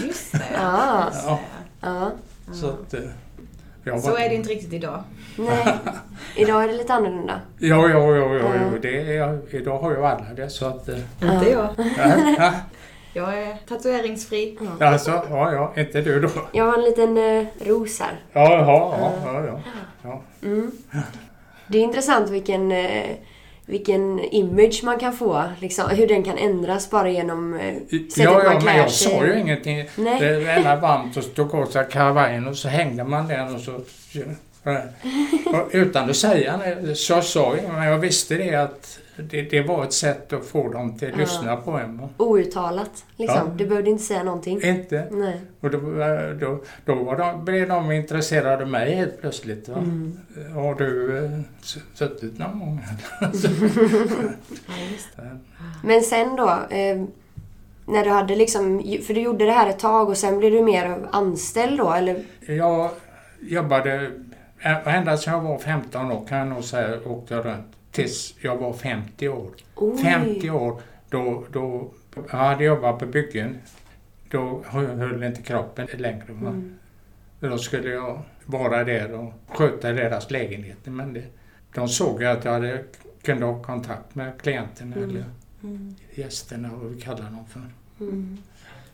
[0.08, 0.42] just det.
[0.60, 1.10] Ah.
[1.26, 1.40] Ja.
[1.82, 1.88] det.
[1.88, 2.12] ja.
[2.54, 2.94] Så, att,
[3.84, 5.04] jag Så är det inte riktigt idag.
[5.38, 5.66] Nej.
[6.36, 7.42] Idag är det lite annorlunda.
[7.58, 8.56] Ja, ja, ja, ja, Ja.
[8.56, 8.78] ja.
[8.82, 10.90] Det är, idag har ju alla det så att...
[10.90, 11.68] eh, Inte jag.
[11.98, 12.52] ja, ja.
[13.14, 14.58] Jag är tatueringsfri.
[14.80, 16.30] Alltså, ja, ja, inte du då?
[16.52, 18.20] Jag har en liten eh, ros här.
[18.34, 19.60] Ja, ja, ja, ja, ja.
[20.04, 20.22] ja.
[20.48, 20.72] Mm.
[21.68, 23.10] Det är intressant vilken, eh,
[23.72, 25.44] vilken image man kan få.
[25.60, 28.92] Liksom, hur den kan ändras bara genom eh, sättet Ja, man ja, men klär jag
[28.92, 29.12] sig.
[29.12, 29.86] sa ju ingenting.
[29.96, 30.20] Nej.
[30.20, 33.72] Det ena varmt och tog av sig kavajen och så hängde man den och så...
[35.72, 36.60] Utan att säga
[36.96, 40.46] så jag sa ju, men jag visste det att det, det var ett sätt att
[40.46, 41.20] få dem till att Ja.
[41.22, 42.02] lyssna på en.
[42.18, 43.06] Outtalat.
[43.16, 43.38] Liksom.
[43.48, 43.54] Ja.
[43.58, 44.62] Du behövde inte säga någonting.
[44.64, 45.08] Inte.
[45.12, 45.42] Nej.
[45.60, 45.78] Och då,
[46.40, 49.70] då, då var de, blev de intresserade av mig helt plötsligt.
[49.70, 49.78] Va?
[49.78, 50.18] Mm.
[50.54, 51.32] Har du eh,
[51.96, 52.82] suttit någon gång?
[55.16, 55.24] Ja.
[55.84, 57.04] Men sen då, eh,
[57.86, 60.62] när du hade liksom, för du gjorde det här ett tag och sen blev du
[60.62, 62.24] mer anställd då, eller?
[62.48, 62.90] Jag
[63.42, 64.12] jobbade,
[64.62, 67.66] ända sedan jag var 15 år kan jag nog säga, åkte jag runt.
[67.92, 69.52] Tills jag var 50 år.
[69.76, 69.98] Oj.
[70.04, 73.58] 50 år, då, då jag hade jobbat på byggen.
[74.32, 76.26] Då höll inte kroppen längre.
[76.30, 76.74] Mm.
[77.40, 80.92] Då skulle jag vara där och sköta deras lägenheter.
[80.92, 81.24] Men det,
[81.74, 82.84] de såg ju att jag hade,
[83.24, 85.10] kunde ha kontakt med klienterna Mm.
[85.10, 85.26] eller
[85.64, 85.96] Mm.
[86.16, 87.62] gästerna, vad vi kallar dem för.
[88.06, 88.38] Mm.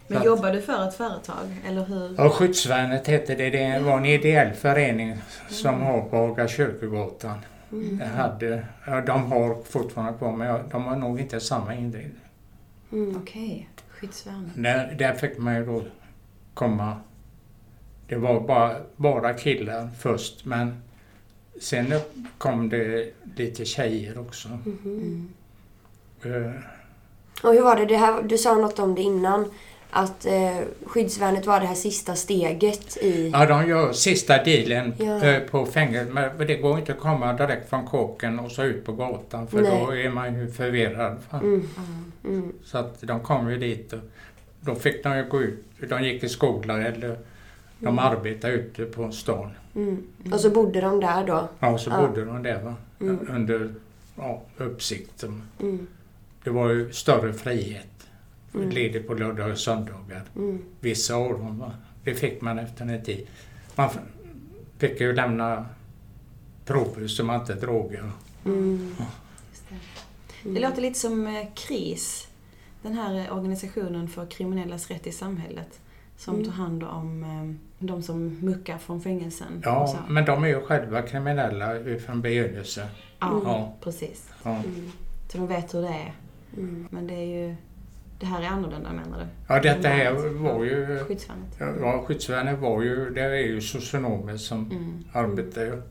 [0.07, 2.15] Men jobbar du för ett företag, eller hur?
[2.17, 3.49] Ja, Skyddsvärnet hette det.
[3.49, 5.15] Det var en ideell förening
[5.49, 7.37] som har på Haga kyrkogatan.
[7.71, 7.99] Mm.
[7.99, 12.21] Jag hade, ja, de har fortfarande kvar men de har nog inte samma inriktning.
[12.91, 13.17] Mm.
[13.21, 14.51] Okej, skyddsvärnet.
[14.55, 15.83] Där, där fick man ju då
[16.53, 16.95] komma.
[18.07, 20.81] Det var bara, bara killar först men
[21.61, 21.93] sen
[22.37, 24.47] kom det lite tjejer också.
[24.65, 25.29] Mm.
[26.23, 26.51] Eh,
[27.43, 29.51] Och hur var det, det här, du sa något om det innan,
[29.97, 33.29] att eh, skyddsvärnet var det här sista steget i...
[33.33, 35.23] Ja, de gör sista dealen Ja.
[35.23, 36.13] eh, på fängelset.
[36.13, 39.61] Men det går inte att komma direkt från kåken och så ut på gatan för
[39.61, 39.83] Nej.
[39.85, 41.17] då är man ju förvirrad.
[41.33, 41.69] Mm.
[41.75, 41.81] Ja.
[42.29, 42.53] Mm.
[42.63, 43.99] Så att de kom ju dit och
[44.61, 45.65] då fick de ju gå ut.
[45.89, 47.17] De gick i skolan eller
[47.79, 47.99] de Mm.
[47.99, 49.51] arbetade ute på stan.
[49.75, 50.03] Mm.
[50.33, 51.49] Och så bodde de där då?
[51.59, 52.07] Ja, så Ja.
[52.07, 52.75] bodde de där va?
[53.01, 53.27] Mm.
[53.29, 53.69] under
[54.15, 55.23] ja, uppsikt.
[55.23, 55.87] Mm.
[56.43, 57.87] Det var ju större frihet.
[58.57, 58.69] Mm.
[58.69, 60.23] Ledig på lördagar och söndagar.
[60.35, 60.61] Mm.
[60.79, 61.71] Vissa år.
[62.03, 63.27] Det fick man efter en tid.
[63.75, 63.89] Man
[64.77, 65.65] fick ju lämna
[66.65, 68.11] prover som man inte droger.
[68.45, 68.95] Mm.
[69.49, 69.63] Just
[70.43, 70.49] det.
[70.49, 72.27] det låter lite som eh, KRIS,
[72.81, 75.79] den här eh, organisationen för kriminellas rätt i samhället.
[76.17, 76.45] Som Mm.
[76.45, 79.61] tar hand om eh, de som muckar från fängelsen.
[79.63, 80.11] Ja, så.
[80.13, 82.89] men de är ju själva kriminella från begynnelse.
[83.19, 83.75] ja, Ja.
[83.81, 84.29] precis.
[84.43, 84.49] Ja.
[84.55, 84.91] Mm.
[85.31, 86.13] Så de vet hur det är.
[86.57, 86.87] Mm.
[86.91, 87.55] Men det är ju...
[88.19, 89.25] Det här är annorlunda menar du?
[89.47, 90.11] Ja, detta här
[90.43, 90.99] var ju...
[91.07, 91.55] Skyddsvärnet?
[91.81, 93.09] Ja, skyddsvärnet var ju...
[93.09, 95.03] Det är ju socionomer som Mm.
[95.13, 95.81] arbetar ju.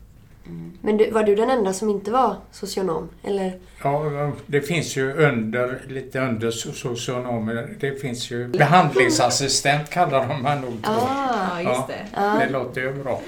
[0.45, 0.77] Mm.
[0.81, 3.09] Men du, var du den enda som inte var socionom?
[3.23, 3.59] Eller?
[3.83, 10.43] Ja, det finns ju under, lite under so- socionomer, det finns ju behandlingsassistent kallar de
[10.43, 10.73] man nog.
[10.83, 12.05] Ah, Ja, just det.
[12.13, 12.39] ah.
[12.39, 13.21] Det låter ju bra.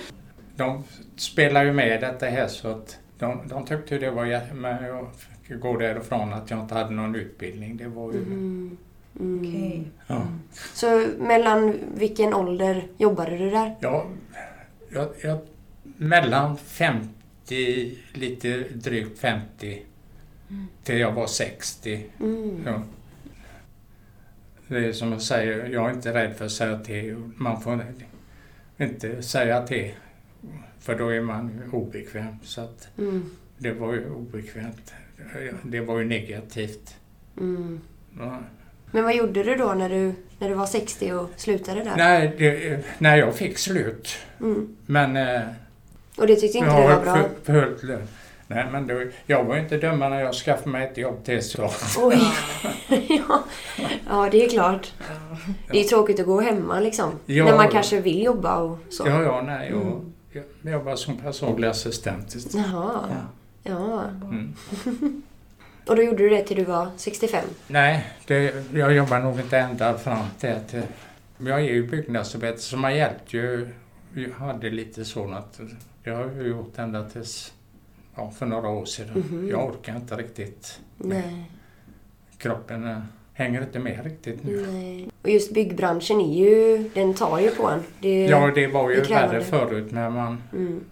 [0.55, 0.83] De
[1.15, 4.53] spelar ju med detta här så att de, de tyckte det var jätte...
[4.53, 5.07] Men jag
[5.47, 7.77] fick gå därifrån att jag inte hade någon utbildning.
[7.77, 8.17] Det var ju...
[8.17, 8.77] Mm.
[9.19, 9.39] Mm.
[9.39, 9.83] Okej.
[10.07, 10.27] Ja.
[10.73, 13.75] Så mellan vilken ålder jobbade du där?
[13.79, 14.07] Ja,
[14.89, 15.39] jag, jag,
[15.83, 19.85] mellan 50, lite drygt 50
[20.83, 22.05] till jag var 60.
[22.19, 22.61] Mm.
[22.65, 22.83] Ja.
[24.67, 27.15] Det är som jag säger, jag är inte rädd för att säga till.
[27.35, 27.85] Man får
[28.77, 29.91] inte säga till
[30.79, 32.35] för då är man obekväm.
[32.43, 33.29] Så att Mm.
[33.57, 34.93] det var ju obekvämt.
[35.63, 36.95] Det var ju negativt.
[37.37, 37.79] Mm.
[38.19, 38.39] Ja.
[38.91, 41.93] Men vad gjorde du då när du, när du var 60 och slutade där?
[41.97, 44.09] Nej, det, när jag fick slut.
[44.41, 44.75] Mm.
[44.85, 45.41] Men eh,
[46.17, 47.13] Och det tyckte inte jag du var bra?
[47.15, 48.07] för- förhöljt lön.
[48.47, 51.69] Nej, men då, jag var inte dummare när jag skaffade mig ett jobb till så.
[51.97, 52.21] Oj!
[53.09, 53.43] ja.
[54.09, 54.93] ja, det är klart.
[55.71, 57.11] Det är tråkigt att gå hemma liksom.
[57.25, 57.45] Ja.
[57.45, 59.03] När man kanske vill jobba och så.
[59.07, 59.69] Ja, ja, nej.
[59.69, 60.47] Jag, Mm.
[60.61, 62.35] jag jobbar som personlig assistent.
[62.53, 62.99] Jaha.
[63.63, 63.71] Ja.
[63.71, 64.03] Ja.
[64.23, 64.53] Mm.
[65.89, 67.45] Och då gjorde du det till du var 65?
[67.67, 70.75] Nej, det, jag jobbar nog inte ända fram till att...
[71.37, 73.67] Jag är ju byggnadsarbetare så man hjälpte ju
[74.13, 75.59] jag hade lite så att
[76.03, 77.53] det har jag gjort ända tills
[78.15, 79.25] ja, för några år sedan.
[79.29, 79.49] Mhm.
[79.49, 80.79] Jag orkar inte riktigt.
[80.97, 81.51] Nej.
[82.37, 82.97] Kroppen eh,
[83.33, 84.67] hänger inte med riktigt nu.
[84.71, 85.09] Nej.
[85.21, 87.83] Och just byggbranschen är ju, den tar ju på en.
[87.99, 90.83] Det, Ja, det var ju det värre förut när man Mm.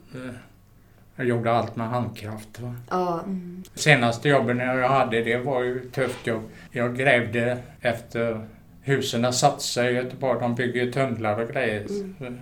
[1.18, 2.60] Jag gjorde allt med handkraft.
[2.60, 2.76] Va?
[2.90, 3.22] Ja.
[3.26, 3.64] Mm.
[3.74, 6.44] Senaste jobben jag hade det var ju ett tufft jobb.
[6.72, 8.48] Jag grävde efter
[8.82, 10.40] husen satt sig i Göteborg.
[10.40, 11.86] De bygger ju tunnlar och grejer.
[12.20, 12.38] Mm.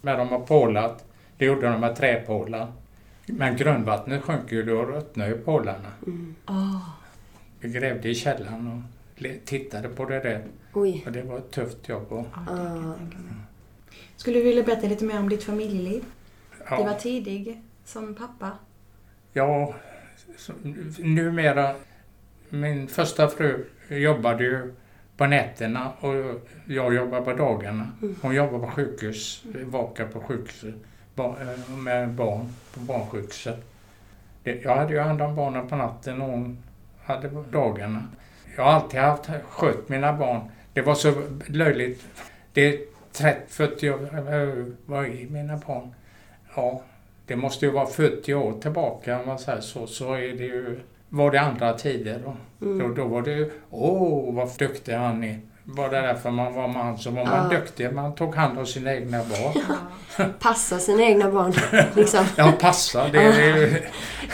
[0.00, 1.04] Men de har pålat.
[1.38, 2.72] Det gjorde de med träpålar.
[3.26, 5.90] Men grundvattnet sjönk ju då ruttnade ju pålarna.
[6.06, 6.34] Mm.
[6.44, 6.80] Ah.
[7.60, 8.84] Vi grävde i källaren
[9.18, 10.42] och tittade på det där.
[10.72, 11.02] Oj.
[11.06, 12.12] Och det var ett tufft jobb.
[12.12, 13.04] Och, mig.
[14.16, 16.04] Skulle du vilja berätta lite mer om ditt familjeliv?
[16.70, 16.76] ja.
[16.76, 18.50] Det var tidig som pappa.
[19.32, 19.74] Ja,
[20.98, 21.74] numera,
[22.48, 24.74] min första fru jobbade ju
[25.16, 27.88] på nätterna och jag jobbar på dagarna.
[28.22, 30.74] Hon jobbar på sjukhus, vakar på sjukhuset
[31.16, 33.64] eh, med barn på barnsjukhuset.
[34.42, 36.62] Jag hade ju hand om barnen på natten och hon
[37.04, 38.02] hade på dagarna.
[38.56, 40.40] Jag har alltid haft skött mina barn.
[40.72, 42.06] Det var så löjligt.
[42.52, 42.80] Det är
[43.48, 45.94] 30-40 år, eh, vad är mina barn?
[46.56, 46.82] Ja,
[47.26, 51.30] det måste ju vara 40 år tillbaka man säger så, så är det ju, var
[51.30, 52.20] det andra tider.
[52.24, 52.78] Då, Mm.
[52.88, 55.38] då, då var det ju, åh vad duktig han är.
[55.64, 57.58] Var det därför man var man så var man Ja.
[57.58, 57.92] duktig.
[57.92, 60.32] Man tog hand om sina egna barn.
[60.40, 61.52] Passa sina egna barn.
[61.96, 62.24] liksom.
[62.36, 63.08] Ja, passa.
[63.08, 63.72] Det är ju...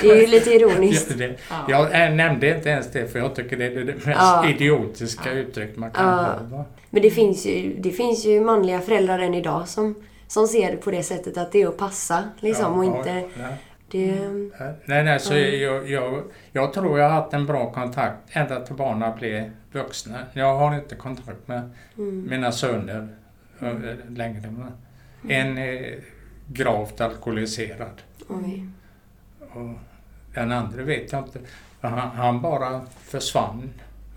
[0.02, 1.18] Det är ju lite ironiskt.
[1.18, 1.36] Det,
[1.68, 1.88] Ja.
[1.92, 4.48] jag nämnde inte ens det för jag tycker det är det mest Ja.
[4.48, 6.56] idiotiska uttryck man kan Ja.
[6.56, 6.64] ha.
[6.90, 9.94] Men det finns, ju, det finns ju manliga föräldrar än idag som,
[10.30, 12.24] som ser det på det sättet att det är att passa.
[12.40, 13.28] Liksom, och Ja, inte...
[13.40, 13.48] ja.
[13.90, 14.28] Det,
[14.84, 15.60] Nej, nej, så Mm.
[15.60, 20.18] jag, jag, jag tror jag har haft en bra kontakt ända till barnen blev vuxna.
[20.32, 22.26] Jag har inte kontakt med mm.
[22.30, 23.08] mina söner
[24.08, 24.50] längre.
[24.50, 24.72] men
[25.30, 25.98] En är
[26.46, 28.66] gravt alkoholiserad Oj.
[29.52, 29.70] och
[30.34, 31.40] den andra vet jag inte.
[31.80, 33.70] Han, han bara försvann.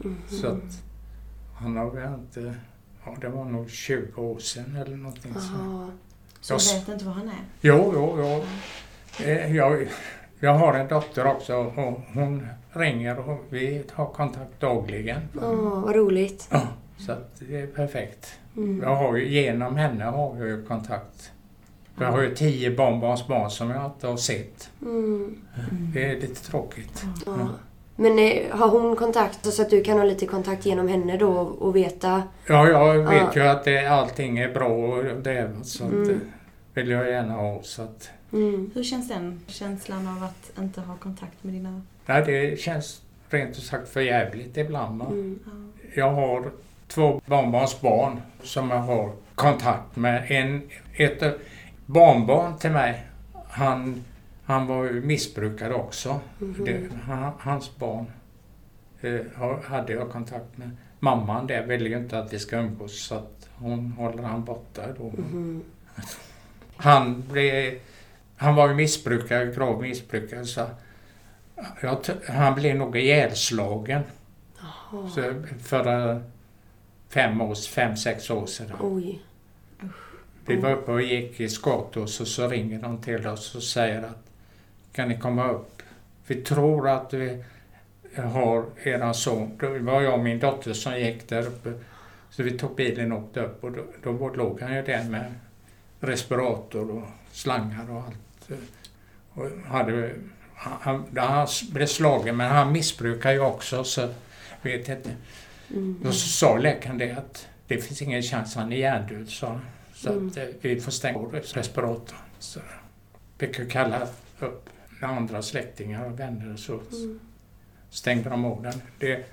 [0.04, 0.18] Mm.
[0.30, 0.84] Så att
[1.56, 2.56] han har väl inte...
[3.06, 5.92] Ja, det var nog 20 år sedan eller någonting sånt.
[6.42, 7.44] Så Jag du vet inte var han är?
[7.62, 8.44] Jo, jo, jo.
[9.26, 9.88] Eh, Jag,
[10.40, 15.22] jag har en dotter också och hon ringer och vi har kontakt dagligen.
[15.42, 16.48] Åh, vad roligt.
[16.52, 18.40] Ja, så det är perfekt.
[18.58, 18.82] Mm.
[18.84, 21.32] Jag har ju, genom henne har jag ju kontakt.
[22.00, 24.70] Jag har ju tio barnbarnsbarn som jag inte har sett.
[24.82, 25.42] Mm.
[25.94, 27.04] Det är lite tråkigt.
[27.26, 27.50] Ja.
[27.96, 31.32] Men eh, har hon kontakt så att du kan ha lite kontakt genom henne då
[31.32, 32.24] och, veta?
[32.48, 33.42] Ja, jag vet Ja.
[33.42, 36.08] ju att det, allting är bra och det så att Mm.
[36.08, 36.20] det
[36.82, 37.60] vill jag gärna ha.
[37.64, 38.72] Så att, Mm.
[38.76, 41.82] Hur känns den känslan av att inte ha kontakt med dina...
[42.06, 45.02] nej, det känns rent ut sagt för jävligt ibland.
[45.02, 45.40] Mm.
[45.46, 45.52] Ja.
[45.96, 46.52] Jag har
[46.88, 50.24] två barnbarnsbarn som jag har kontakt med.
[50.28, 50.62] En,
[50.98, 51.40] ett
[51.86, 53.04] barnbarn till mig,
[53.50, 54.04] han,
[54.46, 56.20] han var ju missbrukare också.
[56.40, 56.66] Mhm.
[56.66, 58.06] Det, han, hans barn
[59.02, 59.22] eh,
[59.64, 60.70] hade jag kontakt med.
[61.00, 64.82] Mamman där ville ju inte att vi ska umgås så att hon håller han borta
[64.98, 65.04] då.
[65.04, 65.64] Mhm.
[66.78, 67.80] Han, blev,
[68.36, 70.66] han var ju missbrukare, grav missbrukare så
[71.82, 74.02] jag, han blev nog ihjälslagen
[75.16, 76.22] så för eh,
[77.10, 78.78] fem, års, fem, sex år sedan.
[78.82, 79.22] Oj.
[80.46, 84.02] Vi var uppe och gick i Skatås och så ringer de till oss och säger
[84.02, 84.30] att
[84.94, 85.82] kan ni komma upp?
[86.28, 87.44] Vi tror att vi
[88.16, 89.58] har eran son.
[89.60, 91.74] Det var jag och min dotter som gick där uppe.
[92.30, 95.34] Så vi tog bilen och åkte upp och då, då låg han ju där med
[96.00, 98.62] respirator och slangar och allt.
[99.30, 100.12] Och hade,
[100.56, 104.10] han, han, blev slagen men han missbrukar ju också så
[104.62, 105.10] vet inte.
[105.70, 106.00] Mm.
[106.04, 109.62] Då sa läkaren det att det finns ingen chans, han är hjärndöd, sa han.
[109.94, 110.28] Så Mm.
[110.28, 111.20] att eh, vi får stänga
[111.54, 112.18] respiratorn.
[112.40, 112.60] Så
[113.38, 114.08] fick jag kalla
[114.40, 114.70] upp
[115.08, 117.20] andra släktingar och vänner så Mm.
[117.90, 118.82] stängde de av den.
[119.00, 119.26] Det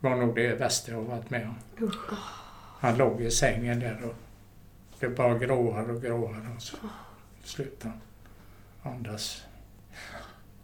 [0.00, 1.90] var nog det värsta jag varit med om.
[2.80, 4.14] Han låg i sängen där och
[5.00, 6.76] det bara gråare och gråare och så
[7.44, 7.94] slutade
[8.82, 9.42] han andas.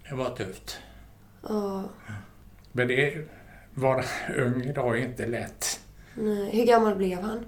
[0.08, 0.78] Det var tufft.
[1.48, 1.84] Ja.
[2.72, 3.28] Men det
[3.74, 4.04] vara
[4.38, 5.80] ung idag är inte lätt.
[6.14, 6.50] Nej.
[6.56, 7.44] Hur gammal blev han?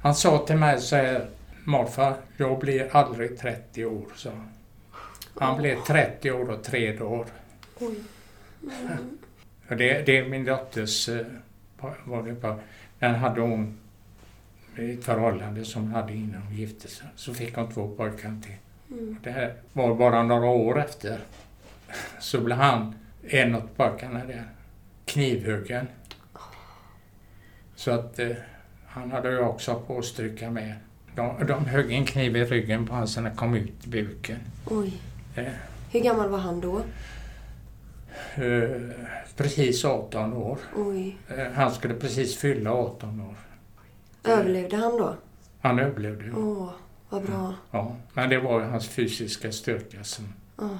[0.00, 1.28] Han sa till mig så här,
[1.64, 4.30] morfar, jag blir aldrig 30 år, så
[5.38, 7.26] Han blev 30 år och tre dagar.
[7.80, 7.94] Oj.
[8.62, 9.18] Mm.
[9.68, 11.26] Det, det är min dotters, eh,
[12.04, 12.56] var
[12.98, 13.78] den hade hon
[14.78, 17.06] i ett förhållande som hon hade innan hon gifte sig.
[17.16, 18.56] Så fick hon två pojkar till.
[18.98, 19.16] Mm.
[19.22, 21.20] Det här var bara några år efter.
[22.20, 22.94] Så blev han,
[23.28, 24.44] en av pojkarna där,
[25.04, 25.86] knivhuggen.
[27.74, 28.30] Så att eh,
[28.86, 30.74] han hade ju också påstryka med.
[31.14, 34.38] De, de högg en kniv i ryggen på honom så han kom ut i buken.
[34.66, 34.92] Oj.
[35.36, 35.44] Eh,
[35.90, 36.78] Hur gammal var han då?
[38.34, 38.80] eh,
[39.36, 40.58] precis 18 år.
[40.76, 41.16] Oj.
[41.28, 43.34] Eh, han skulle precis fylla 18 år.
[44.24, 45.16] Överlevde han då?
[45.60, 46.34] Han överlevde ju.
[46.34, 46.70] Åh,
[47.08, 47.54] vad bra.
[47.70, 50.76] Ja, men det var hans fysiska styrka som Åh.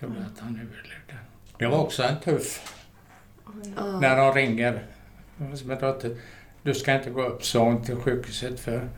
[0.00, 1.14] gjorde att han överlevde.
[1.58, 2.74] Det var också en tuff,
[3.76, 4.00] Ja.
[4.00, 4.84] när de ringer.
[6.62, 8.88] Du ska inte gå upp, sa hon till sjukhuset för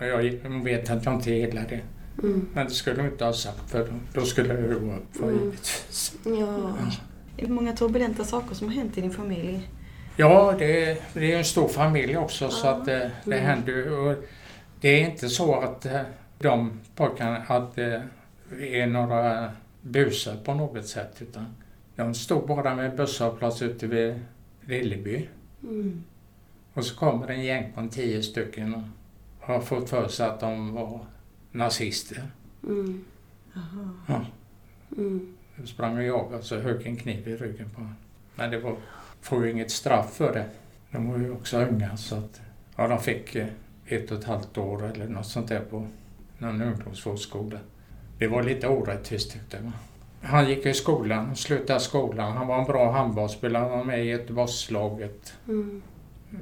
[0.00, 1.80] jag vet att jag inte gillar det.
[2.22, 2.48] Mm.
[2.54, 5.38] Men det skulle hon inte ha sagt för då, skulle jag gå upp för Mm.
[5.44, 6.14] givetvis.
[6.24, 6.76] Ja.
[7.36, 9.70] Det är många turbulenta saker som har hänt i din familj.
[10.16, 12.70] Ja, det, det är en stor familj också så Ja.
[12.74, 13.44] att det, det Mm.
[13.46, 14.14] händer och
[14.80, 16.00] Det är inte så att eh,
[16.38, 18.02] de pojkarna att det
[18.60, 19.50] är några
[19.82, 21.46] busar på något sätt utan
[21.96, 24.14] de stod bara med busshållplats ute vid
[24.66, 25.28] Lilleby.
[25.62, 26.04] Mm.
[26.74, 28.82] Och så kommer en gäng på tio stycken och
[29.46, 31.00] har fått för sig att de var
[31.56, 32.22] nazister.
[32.62, 33.04] Mm.
[33.52, 33.90] Jaha.
[34.06, 34.26] Ja.
[34.96, 35.36] Mm.
[35.56, 37.94] Då sprang och jagade och så högg en kniv i ryggen på honom.
[38.34, 38.76] Men det var,
[39.20, 40.46] får ju inget straff för det.
[40.90, 42.40] De var ju också unga så att
[42.76, 43.46] ja, de fick eh,
[43.86, 45.86] ett och ett halvt år eller något sånt där på
[46.38, 47.58] någon ungdomsvårdsskola.
[48.18, 49.72] Det var lite orättvist tyckte jag.
[50.28, 52.36] Han gick i skolan och slutade skolan.
[52.36, 55.34] Han var en bra handbollsspelare, han var med i Göteborgslaget.
[55.48, 55.82] Mm.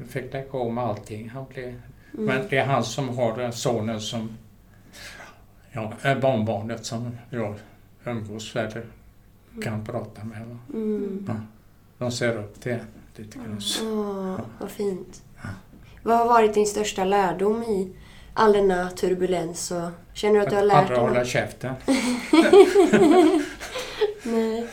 [0.08, 1.28] Fick lägga om allting.
[1.28, 1.80] Han blev
[2.14, 2.26] Mm.
[2.26, 4.36] Men det är han som har den sonen som,
[5.74, 7.54] ja, barnbarnet som jag
[8.04, 8.86] umgås eller
[9.62, 10.46] kan prata med.
[10.46, 10.58] Va?
[10.72, 11.26] Mm.
[11.98, 12.78] De ser upp till
[13.16, 13.60] lite grann.
[13.82, 15.22] Åh, vad fint.
[16.02, 17.92] Vad har varit din största lärdom i
[18.34, 19.70] all denna turbulens?
[19.70, 21.28] Och känner du att du har Att lärt aldrig dig hålla något?
[21.28, 21.74] käften.
[24.22, 24.66] Nej.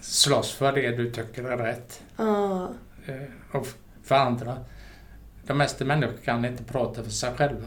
[0.00, 2.02] Slåss för det du tycker är rätt.
[2.16, 2.68] Ja.
[3.06, 3.14] Eh,
[3.58, 3.66] Och
[4.02, 4.56] för andra.
[5.46, 7.66] De mesta människor kan inte prata för sig själva.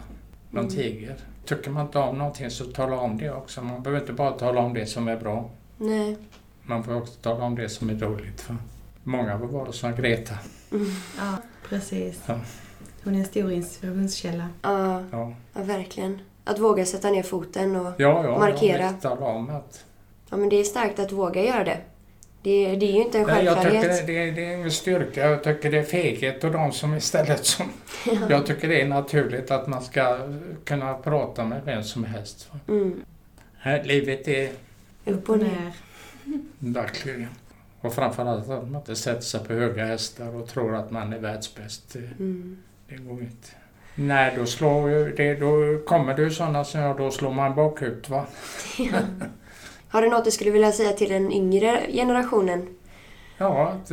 [0.51, 0.69] De Mm.
[0.71, 1.15] tiger.
[1.45, 3.61] Tycker man inte om någonting så tala om det också.
[3.61, 5.49] Man behöver inte bara tala om det som är bra.
[5.77, 6.17] Nej.
[6.63, 8.41] Man får också tala om det som är dåligt.
[8.41, 8.55] För
[9.03, 10.35] många var bara som Greta.
[11.17, 11.37] Ja,
[11.69, 12.19] precis.
[12.25, 12.39] Ja.
[13.03, 14.49] Hon är en stor inspirationskälla.
[14.61, 16.19] Ja, Ja, ja, verkligen.
[16.43, 17.91] Att våga sätta ner foten och...
[17.97, 18.91] ja, ja Markera.
[18.91, 19.85] Vill tala om att...
[20.29, 21.77] Ja, men det är starkt att våga göra det.
[22.43, 24.07] Det, det är ju inte en Nej, jag tycker självklarhet.
[24.07, 25.29] det, det, det är ingen styrka.
[25.29, 27.69] Jag tycker det är feghet och de som istället som...
[28.29, 30.17] Jag tycker det är naturligt att man ska
[30.65, 32.51] kunna prata med vem som helst.
[32.67, 33.01] Mm.
[33.57, 34.51] Här, livet är
[35.05, 35.71] Upp och ner.
[36.59, 37.27] verkligen...
[37.81, 41.19] Och framförallt att man inte sätter sig på höga hästar och tror att man är
[41.19, 41.95] världsbäst.
[41.95, 42.57] Mm.
[42.89, 43.47] det går inte.
[43.95, 48.09] Nej, då, slår det, då kommer det ju sådana som jag, då slår man bakut
[48.09, 48.25] va.
[49.91, 52.67] Har du något du skulle vilja säga till den yngre generationen?
[53.37, 53.91] Ja, att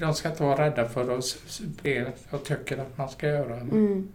[0.00, 1.36] de ska inte vara rädda för att
[1.82, 3.56] det jag tycker att man ska göra.
[3.56, 4.08] Mm.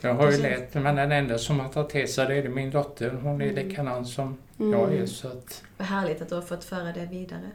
[0.00, 2.70] Jag har ju lärt men den enda som har tagit till sig det är min
[2.70, 3.10] dotter.
[3.22, 3.68] Hon är Mm.
[3.68, 4.72] likadan som Mm.
[4.80, 5.06] jag är.
[5.06, 7.50] Så att, Vad härligt att du har fått föra det vidare.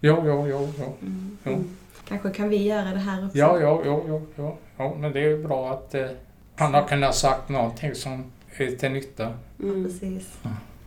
[0.00, 0.94] jo, jo, jo, jo.
[1.02, 1.38] Mm.
[1.44, 1.64] jo.
[2.08, 3.38] Kanske kan vi göra det här också.
[3.38, 4.94] Ja, ja, ja, ja, ja, ja.
[4.98, 6.06] Men det är ju bra att eh,
[6.56, 8.24] han har kunnat sagt någonting som
[8.56, 9.32] är till nytta.
[9.62, 9.84] Mm.
[9.84, 10.38] Precis.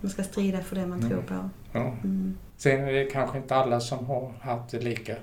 [0.01, 1.09] Man ska strida för det man Mm.
[1.09, 1.49] tror på.
[1.71, 1.79] Ja.
[2.03, 2.37] Mm.
[2.57, 5.15] Sen är det kanske inte alla som har haft det lika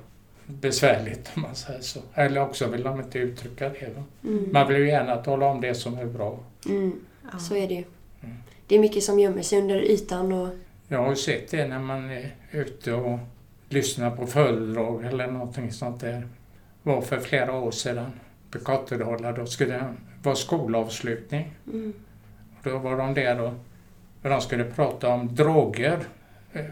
[0.46, 2.00] besvärligt om man säger så.
[2.14, 3.94] Eller också vill de inte uttrycka det.
[3.96, 4.02] Va?
[4.24, 4.48] Mm.
[4.52, 6.38] Man vill ju gärna tala om det som är bra.
[6.66, 6.92] Mm.
[7.32, 7.38] Ja.
[7.38, 7.84] Så är det ju.
[8.22, 8.36] Mm.
[8.66, 10.48] Det är mycket som gömmer sig under ytan och...
[10.88, 13.18] Jag har ju sett det när man är ute och
[13.68, 16.28] lyssnar på föredrag eller någonting sånt där.
[16.82, 18.10] var för flera år sedan
[18.50, 19.32] på Kattedala.
[19.32, 21.54] Då skulle det vara skolavslutning.
[21.72, 21.92] Mm.
[22.58, 23.52] Och då var de där och,
[24.24, 25.98] och de skulle prata om droger.
[26.52, 26.64] Eh,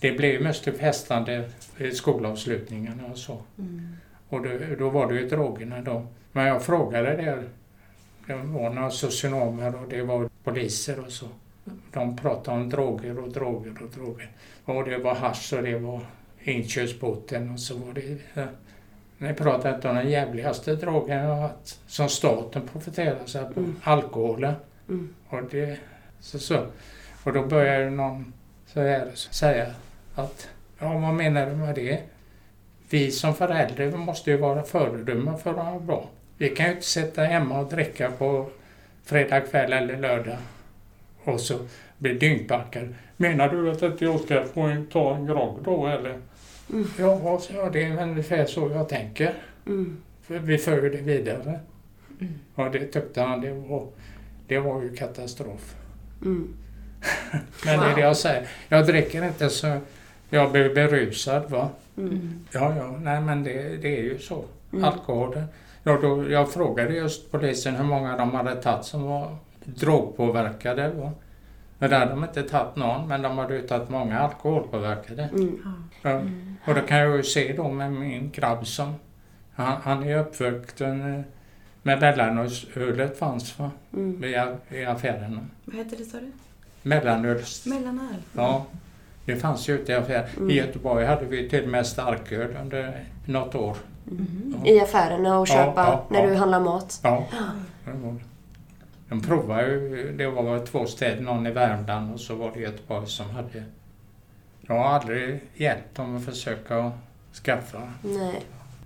[0.00, 1.44] Det blev mest festande
[1.78, 3.38] i skolavslutningarna och så.
[3.58, 3.96] Mm.
[4.28, 6.06] Och då, då var det ju drogerna då.
[6.32, 7.42] Men jag frågade där,
[8.26, 11.26] det var några socionomer och det var poliser och så.
[11.92, 14.30] De pratade om droger och droger och droger.
[14.64, 16.00] Och det var hasch och det var
[16.42, 18.18] inköpsbåten och så var det...
[18.40, 18.46] eh,
[19.18, 21.48] Ni pratade inte om den jävligaste drogen
[21.86, 23.76] som staten profiterar sig på, Mm.
[23.82, 24.54] alkoholen.
[24.88, 25.14] Mm.
[25.28, 25.78] Och, det,
[26.20, 26.66] så, så.
[27.24, 28.32] och då började någon
[28.66, 29.66] så här, säga
[30.14, 30.48] att,
[30.78, 32.00] ja vad menar du med det?
[32.90, 36.08] Vi som föräldrar måste ju vara föredömen för att vara bra.
[36.36, 38.50] Vi kan ju inte sitta hemma och dricka på
[39.04, 40.36] fredag kväll eller lördag
[41.24, 41.58] och så
[41.98, 42.88] bli dyngpackade.
[43.16, 46.18] Menar du att inte jag ska få en, ta en grogg då eller?
[46.72, 46.86] Mm.
[46.98, 49.34] Ja, så, ja, det är ungefär så jag tänker.
[49.66, 50.02] Mm.
[50.22, 51.60] För vi för det vidare.
[52.20, 52.34] Mm.
[52.54, 53.86] Och det tyckte han det var,
[54.46, 55.74] det var ju katastrof.
[56.22, 56.54] Mm.
[57.64, 57.94] Men det är Wow.
[57.94, 58.48] det jag säger.
[58.68, 59.78] Jag dricker inte så
[60.30, 61.68] jag blir berusad va.
[61.96, 62.10] Mm.
[62.10, 62.44] Mm.
[62.52, 64.44] Ja, ja, nej men det, det är ju så.
[64.72, 64.84] Mm.
[64.84, 65.44] Alkoholen.
[65.82, 70.88] Ja, då, jag frågade just polisen hur många de hade tagit som var drogpåverkade.
[70.88, 71.12] Va?
[71.78, 75.22] Men där hade de inte tagit någon, men de hade ju tagit många alkoholpåverkade.
[75.32, 75.58] Mm.
[76.02, 76.10] Ja.
[76.10, 76.20] Ja.
[76.66, 78.94] Och det kan jag ju se då med min grabb som,
[79.54, 81.24] han, han är uppvuxen
[81.82, 83.70] med mellanölsölet fanns va?
[83.92, 84.24] Mm.
[84.24, 85.46] I, i affärerna.
[85.64, 86.32] Vad hette det sa du?
[86.82, 87.66] Mellanöls...
[87.66, 88.22] Mellanöl?
[88.36, 88.66] Ja,
[89.24, 90.28] det fanns ju ute i affärer.
[90.36, 90.50] Mm.
[90.50, 93.76] I Göteborg hade vi till och med starköl under något år.
[94.04, 94.54] Mhm.
[94.64, 94.70] Ja.
[94.70, 96.26] I affärerna och köpa ja, när ja.
[96.26, 97.00] du handlar mat.
[97.02, 97.26] Ja.
[99.08, 103.06] De provade ju, det var två städer, någon i Värmland och så var det Göteborg
[103.06, 103.64] som hade...
[104.60, 106.92] Jag har aldrig hjälpt dem att försöka
[107.44, 107.92] skaffa.
[108.02, 108.40] Nej.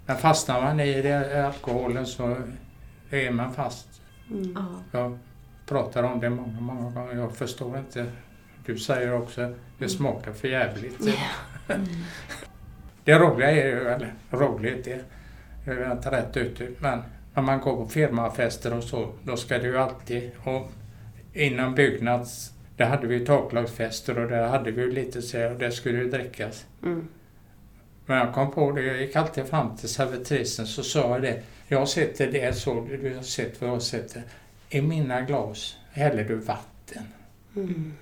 [0.07, 2.37] Men fastnar man i det, alkoholen så
[3.11, 4.03] är man fast.
[4.31, 4.53] Mm.
[4.55, 4.99] Ja.
[4.99, 5.19] Jag
[5.67, 7.15] pratar om det många, många gånger.
[7.15, 8.07] Jag förstår inte.
[8.67, 11.01] Du säger också det smakar för jävligt.
[11.69, 11.87] Mm.
[13.05, 15.05] Det roliga är ju, eller roligt, det
[15.71, 17.03] är jag inte rätt ute, men
[17.35, 20.73] när man går på firmafester och så, då ska det ju alltid, och
[21.33, 25.99] inom Byggnads, där hade vi taklagsfester och där hade vi lite så och det skulle
[25.99, 26.67] ju drickas.
[26.83, 27.09] Mm.
[28.07, 31.43] Men jag kom på det, jag gick alltid fram till servitrisen så sa jag det,
[31.75, 34.23] jag sätter det så, du har sett vad jag sätter.
[34.71, 37.03] I mina glas häller du vatten.
[37.57, 37.93] Mm.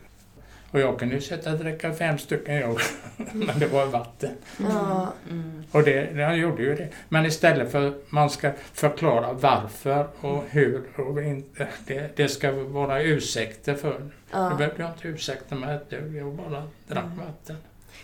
[0.70, 2.78] Och jag kunde ju sätta och dricka fem stycken jag,
[3.32, 4.30] men det var vatten.
[4.58, 5.12] Ja.
[5.30, 5.64] Mm.
[5.72, 6.88] Och det, jag gjorde ju det.
[7.08, 12.52] Men istället för att man ska förklara varför och hur och inte, det, det ska
[12.52, 13.98] vara ursäkter för.
[14.00, 14.54] Det Ja.
[14.58, 17.56] behövde jag inte ursäkta mig ett dugg, jag bara drack vatten.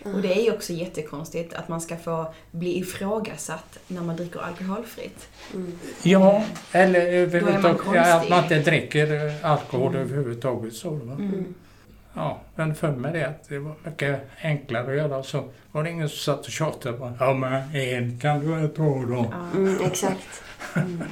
[0.04, 4.40] Och det är ju också jättekonstigt att man ska få bli ifrågasatt när man dricker
[4.40, 5.28] alkoholfritt.
[5.54, 5.78] Mm.
[6.02, 10.74] Ja, eller överhuvudtaget, ja, att man inte dricker alkohol överhuvudtaget.
[10.74, 11.12] Så, va?
[11.12, 11.54] Mm.
[12.14, 15.44] Ja, men för mig det att det var mycket enklare att göra så.
[15.72, 18.82] Var det ingen som satt och tjatade på Ja men en kan du väl ta
[18.82, 19.32] då.
[19.54, 20.42] Mm, exakt.
[20.76, 21.02] Mm.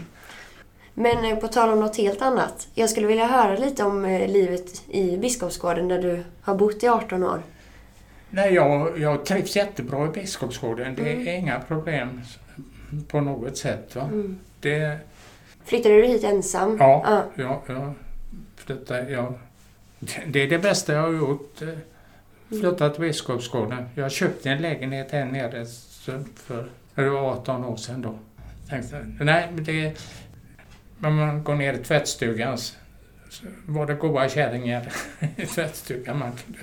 [0.94, 2.68] Men eh, på tal om något helt annat.
[2.74, 6.88] Jag skulle vilja höra lite om eh, livet i Biskopsgården där du har bott i
[6.88, 7.42] 18 år.
[8.30, 10.94] Nej, jag, jag trivs jättebra i Biskopsgården.
[10.94, 11.28] Det är Mm.
[11.28, 12.20] inga problem
[13.08, 13.94] på något sätt.
[13.96, 14.02] Va?
[14.02, 14.38] Mm.
[14.60, 14.98] Det,
[15.64, 16.76] Flyttade du hit ensam?
[16.80, 17.02] ja,
[17.36, 17.60] Ja.
[17.66, 17.92] jag, jag,
[18.56, 19.34] flyttar, jag,
[20.26, 21.62] det är det bästa jag har gjort.
[21.62, 21.68] eh,
[22.48, 23.88] Flyttat till Biskopsgården.
[23.94, 25.66] Jag köpte en lägenhet här nere
[26.36, 28.18] för, det var 18 år sedan då.
[28.68, 29.94] Tänkte, nej, det,
[30.98, 32.74] när man går ner i tvättstugan så
[33.66, 34.92] var det goda kärringar
[35.36, 36.18] i tvättstugan.
[36.18, 36.58] Man kunde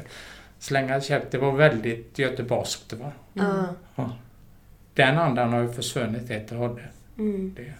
[0.63, 1.31] slänga käft.
[1.31, 2.93] Det var väldigt göteborgskt.
[2.93, 3.11] Va?
[3.95, 4.11] Ja.
[4.93, 6.85] Den andan har ju försvunnit helt och hållet.
[7.17, 7.53] Mm.
[7.57, 7.73] Det,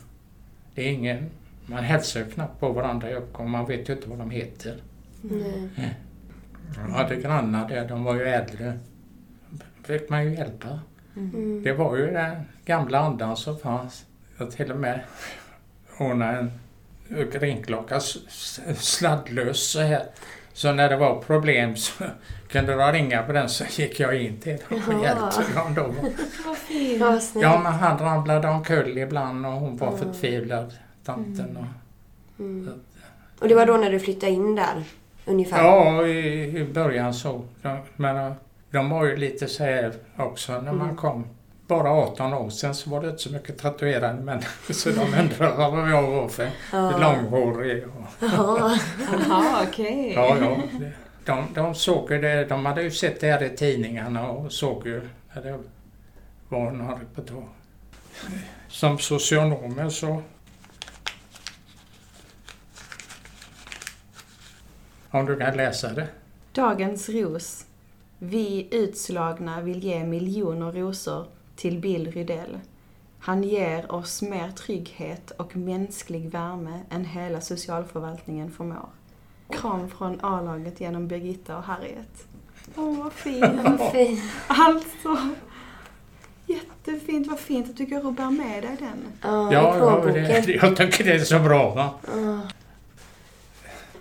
[0.75, 1.29] det är ingen...
[1.65, 3.49] Man hälsar ju knappt på varandra i uppgång.
[3.49, 4.77] Man vet ju inte vad de heter.
[5.21, 5.69] Nej.
[6.75, 8.79] Jag hade grannar där, de var ju äldre.
[9.83, 10.79] fick man ju hjälpa.
[11.15, 11.63] Mm.
[11.63, 14.05] Det var ju den gamla andan som fanns.
[14.37, 14.99] Jag till och med
[15.99, 16.51] ordnade en
[17.97, 20.03] s- sladdlös så här.
[20.53, 22.03] Så när det var problem så
[22.53, 25.73] kunde de ringa på den så gick jag in till dem och hjälpte dem.
[25.75, 25.81] Då.
[26.45, 26.99] Vad fint.
[27.01, 27.19] Ja.
[27.41, 29.99] Ja, men han ramlade omkull ibland och hon var Mm.
[29.99, 30.73] förtvivlad,
[31.05, 31.57] tanten.
[31.57, 31.65] Och,
[32.39, 32.69] Mm.
[33.39, 34.83] Och det var då när du flyttade in där?
[35.25, 35.63] Ungefär?
[35.63, 37.41] ja, i, i början så.
[37.61, 38.33] De, men eh,
[38.71, 40.95] de var ju lite så här också när man Mm.
[40.95, 41.25] kom.
[41.67, 45.71] Bara 18 år sedan så var det inte så mycket tatuerade människor så de undrade
[45.71, 46.97] vad jag var för Ja.
[46.97, 47.83] långhårig.
[47.83, 48.77] Och, Ja.
[49.29, 50.13] Jaha, okej.
[50.15, 50.57] ja, ja.
[50.79, 50.91] det-
[51.25, 54.87] de, de såg ju det, de hade ju sett det här i tidningarna och såg
[54.87, 55.59] ju när det
[56.49, 57.49] var några reportage.
[58.67, 60.21] Som socionomer så
[65.13, 66.07] Om du kan läsa det.
[66.51, 67.65] Dagens ros.
[68.19, 72.59] Vi utslagna vill ge miljoner rosor till Bill Rydell.
[73.19, 78.89] Han ger oss mer trygghet och mänsklig värme än hela socialförvaltningen förmår.
[79.57, 82.27] Kram från A-laget genom Birgitta och Harriet.
[82.75, 83.45] Åh, vad fint.
[83.63, 84.21] Vad fint.
[84.47, 85.17] Alltså.
[86.45, 87.27] Jättefint.
[87.27, 89.05] Vad fint att du går och bär med dig den.
[89.21, 91.73] Ja, Ja, det, jag tycker det är så bra.
[91.73, 91.93] Va?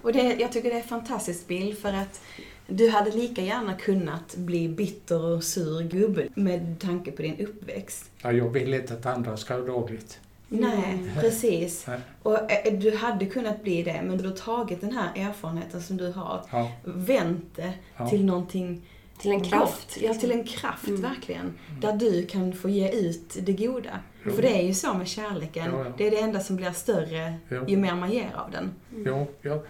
[0.03, 2.21] Och det, jag tycker det är en fantastisk bild för att
[2.67, 8.11] du hade lika gärna kunnat bli bitter och sur gubbe med tanke på din uppväxt.
[8.23, 10.21] Ja, jag vill inte att andra ska ha dåligt.
[10.61, 11.87] Nej, precis.
[11.87, 11.99] Nej.
[12.23, 15.97] Och eh, du hade kunnat bli det, men du har tagit den här erfarenheten som
[15.97, 18.09] du har, Ja, vänt det ja.
[18.09, 18.83] till någonting
[19.19, 19.95] Till en kraft.
[19.95, 20.03] gott.
[20.03, 21.03] Ja, till en kraft, Mm.
[21.03, 21.53] verkligen.
[21.81, 23.99] Där du kan få ge ut det goda.
[24.25, 24.33] Jo.
[24.33, 25.65] För det är ju så med kärleken.
[25.73, 25.93] Ja, ja.
[25.99, 27.65] Det är det enda som blir större Jo.
[27.69, 28.73] ju mer man ger av den.
[29.07, 29.63] Jo, ja.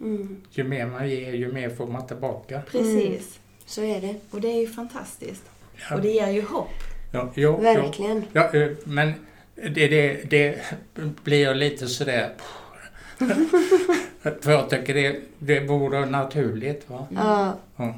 [0.00, 0.40] Mm.
[0.50, 2.62] Ju mer man ger, ju mer får man tillbaka.
[2.70, 3.38] Precis.
[3.66, 4.14] Så är det.
[4.30, 5.42] Och det är ju fantastiskt.
[5.90, 6.68] Ja, Och det ger ju hopp.
[7.12, 7.56] ja, jo, jo.
[7.62, 8.24] Verkligen.
[8.32, 9.12] Ja, eh, men
[9.68, 10.58] det, det, det
[11.24, 12.30] blir jag lite sådär...
[14.40, 16.90] För jag tycker det, det vore naturligt.
[16.90, 17.06] Va?
[17.10, 17.56] Ja.
[17.76, 17.94] Ja.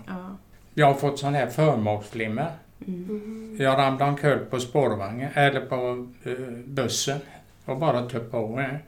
[0.74, 2.50] Jag har fått sån här förmaksflimmer.
[2.86, 3.56] Mm.
[3.60, 6.32] Jag ramlade omkull på spårvagnen, eller på eh,
[6.64, 7.18] bussen
[7.64, 8.78] och bara tog på mig.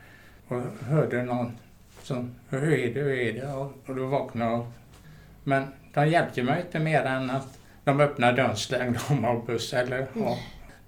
[0.48, 1.52] Och hörde någon
[2.02, 3.52] som, hur är det, hur är det?
[3.52, 4.66] Och, och då vaknade jag.
[5.44, 5.64] Men
[5.94, 9.78] de hjälpte mig inte mer än att de öppnade dörren, slängde om av bussen.
[9.78, 10.38] Eller, ja,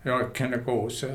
[0.03, 1.07] jag kunde gå så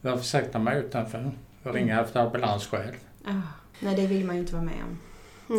[0.00, 1.30] jag, jag försökte mig utanför
[1.62, 2.92] och ringa efter ambulans själv.
[3.24, 3.32] Ah,
[3.80, 4.98] nej, det vill man ju inte vara med om.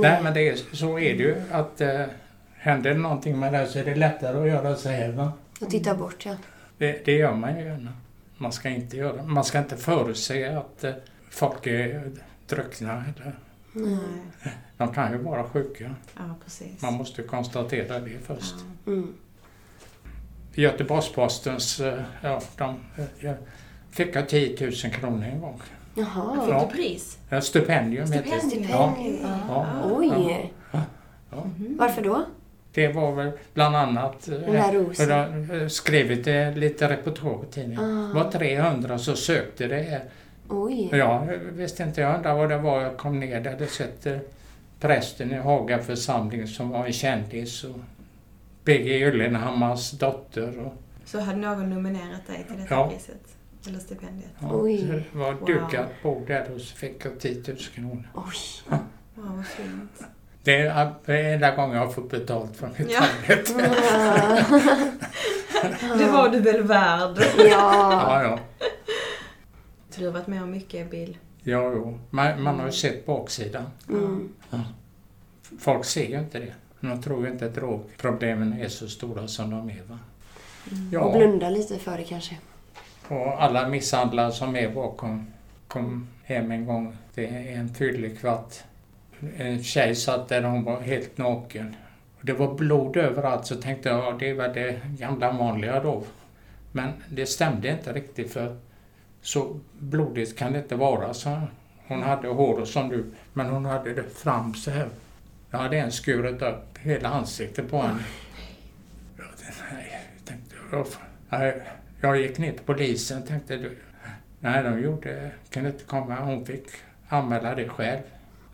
[0.02, 2.06] Nej men det är, så är det ju att eh,
[2.54, 5.12] händer det någonting med det så är det lättare att göra så här.
[5.12, 5.32] Va?
[5.62, 6.36] Och titta bort ja.
[6.78, 7.94] Det, det gör man ju gärna.
[8.38, 10.94] Man ska inte göra Man ska inte förutse att eh,
[11.30, 12.12] folk är
[12.48, 13.04] druckna.
[13.16, 13.36] Eller,
[13.76, 13.98] Mm.
[14.44, 14.54] Nej.
[14.78, 15.96] de kan ju vara sjuka.
[16.18, 16.82] Ja, precis.
[16.82, 18.56] Man måste konstatera det först.
[18.86, 18.92] Ja.
[18.92, 19.14] Mm.
[20.54, 22.80] Göteborgs-Postens, eh, ja, de
[23.20, 23.34] eh,
[23.92, 25.62] fick jag 10 000 kronor en gång.
[25.96, 26.42] Jaha.
[26.46, 26.68] Fick Ja.
[26.70, 27.18] du pris?
[27.30, 28.18] Ja, stipendium det.
[28.18, 28.70] Stipendium?
[28.70, 29.30] Ja, Stipendium.
[29.48, 30.52] ja, Oj.
[30.72, 30.80] ja.
[31.32, 31.78] Mhm.
[31.80, 32.26] Varför då?
[32.74, 35.10] Det var väl bland annat eh, här rosen.
[35.10, 37.84] Jag har skrivit eh, lite reportage i tidningen.
[38.14, 38.24] Det Ah.
[38.24, 40.04] var 300 som sökte det här.
[40.50, 40.90] Oj.
[40.92, 42.82] Ja, visste inte jag undrade vad det var.
[42.82, 43.52] Jag kom ner där.
[43.52, 44.18] hade sett eh,
[44.80, 47.64] prästen i Haga församling som var en kändis.
[47.64, 47.76] Och
[48.66, 50.60] PG Gyllenhammars dotter.
[50.60, 50.74] Och,
[51.06, 52.90] Så hade någon nominerat dig till detta Ja.
[52.90, 53.38] priset?
[53.68, 54.30] Eller stipendiet?
[54.40, 55.04] ja, Oj.
[55.12, 55.46] det var Wow.
[55.48, 58.08] dukat bord där och så fick jag 10 000 kronor.
[58.16, 58.78] Oj.
[59.16, 60.04] Wow, vad fint.
[60.44, 63.00] Det är enda gången jag har fått betalt för mitt Ja.
[63.02, 63.54] arbete.
[65.98, 67.18] Det var du väl värd?
[67.38, 67.44] Ja.
[67.50, 68.40] Ja, ja.
[69.98, 71.18] Du har varit med om mycket, Bill.
[71.44, 72.00] Ja, jo.
[72.10, 73.64] Man, man har ju sett baksidan.
[73.90, 74.30] Mm.
[75.60, 76.54] Folk ser ju inte det.
[76.80, 79.82] De tror ju inte att drogproblemen är så stora som de är.
[79.88, 80.00] Va?
[80.66, 82.38] Och Ja, blunda lite för det kanske.
[83.12, 85.28] Och alla misshandlare som är bakom
[85.68, 86.98] kom hem en gång.
[87.14, 88.54] Det är en tydlig kvart.
[89.38, 91.76] En tjej satt där hon var helt naken.
[92.22, 96.04] Det var blod överallt så tänkte jag ja, det väl det gamla vanliga då.
[96.72, 98.58] Men det stämde inte riktigt för
[99.22, 101.14] så blodigt kan det inte vara.
[101.14, 101.42] Så
[101.88, 104.88] hon hade hår som du, men hon hade det fram så här.
[105.52, 108.04] Jag hade en skurit upp hela ansiktet på henne.
[109.18, 110.88] Jag tänkte, nej, jag tänkte, jag,
[111.30, 111.62] nej,
[112.02, 113.78] jag gick ner till polisen tänkte du.
[114.40, 116.16] Nej, de gjorde, kunde inte komma.
[116.16, 116.68] Hon fick
[117.08, 118.02] anmäla det själv.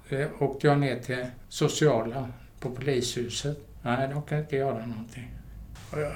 [0.10, 2.30] Eh, åkte jag ner till sociala
[2.60, 3.58] på polishuset.
[3.82, 5.32] Nej, de kan inte göra någonting.
[5.91, 6.12] Jag,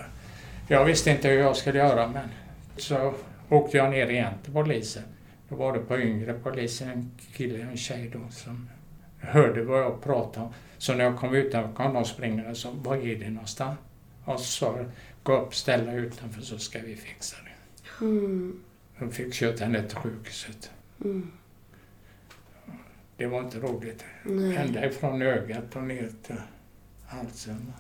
[0.68, 2.30] jag visste inte hur jag skulle göra men
[2.78, 3.14] så
[3.50, 5.04] åkte jag ner igen till polisen.
[5.50, 8.70] Då var det på yngre polisen, en kille och en tjej då som
[9.20, 10.54] hörde vad jag pratade om.
[10.78, 13.78] Så när jag kom utanför kom de springande och sa, var är det någonstans?
[14.26, 14.86] Och så sa
[15.24, 18.06] gå upp, ställa utanför så ska vi fixa det.
[18.06, 18.64] Mm.
[19.00, 20.72] De fick kört henne till sjukhuset.
[21.06, 21.32] Mm.
[23.18, 24.06] Det var inte roligt.
[24.24, 24.56] Nej.
[24.58, 26.36] Ända ifrån ögat och ner till
[27.08, 27.74] halsen.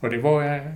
[0.00, 0.74] Och det var eh,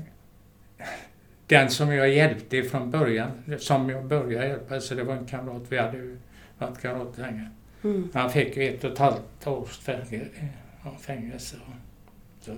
[1.47, 5.63] den som jag hjälpte från början, som jag började hjälpa, så det var en kamrat,
[5.69, 6.19] vi hade ju
[6.59, 7.51] varit kamrater länge.
[7.85, 8.09] Mm.
[8.15, 10.49] Han fick ju ett och ett halvt års fängelse.
[10.85, 11.57] Ja, fängelse.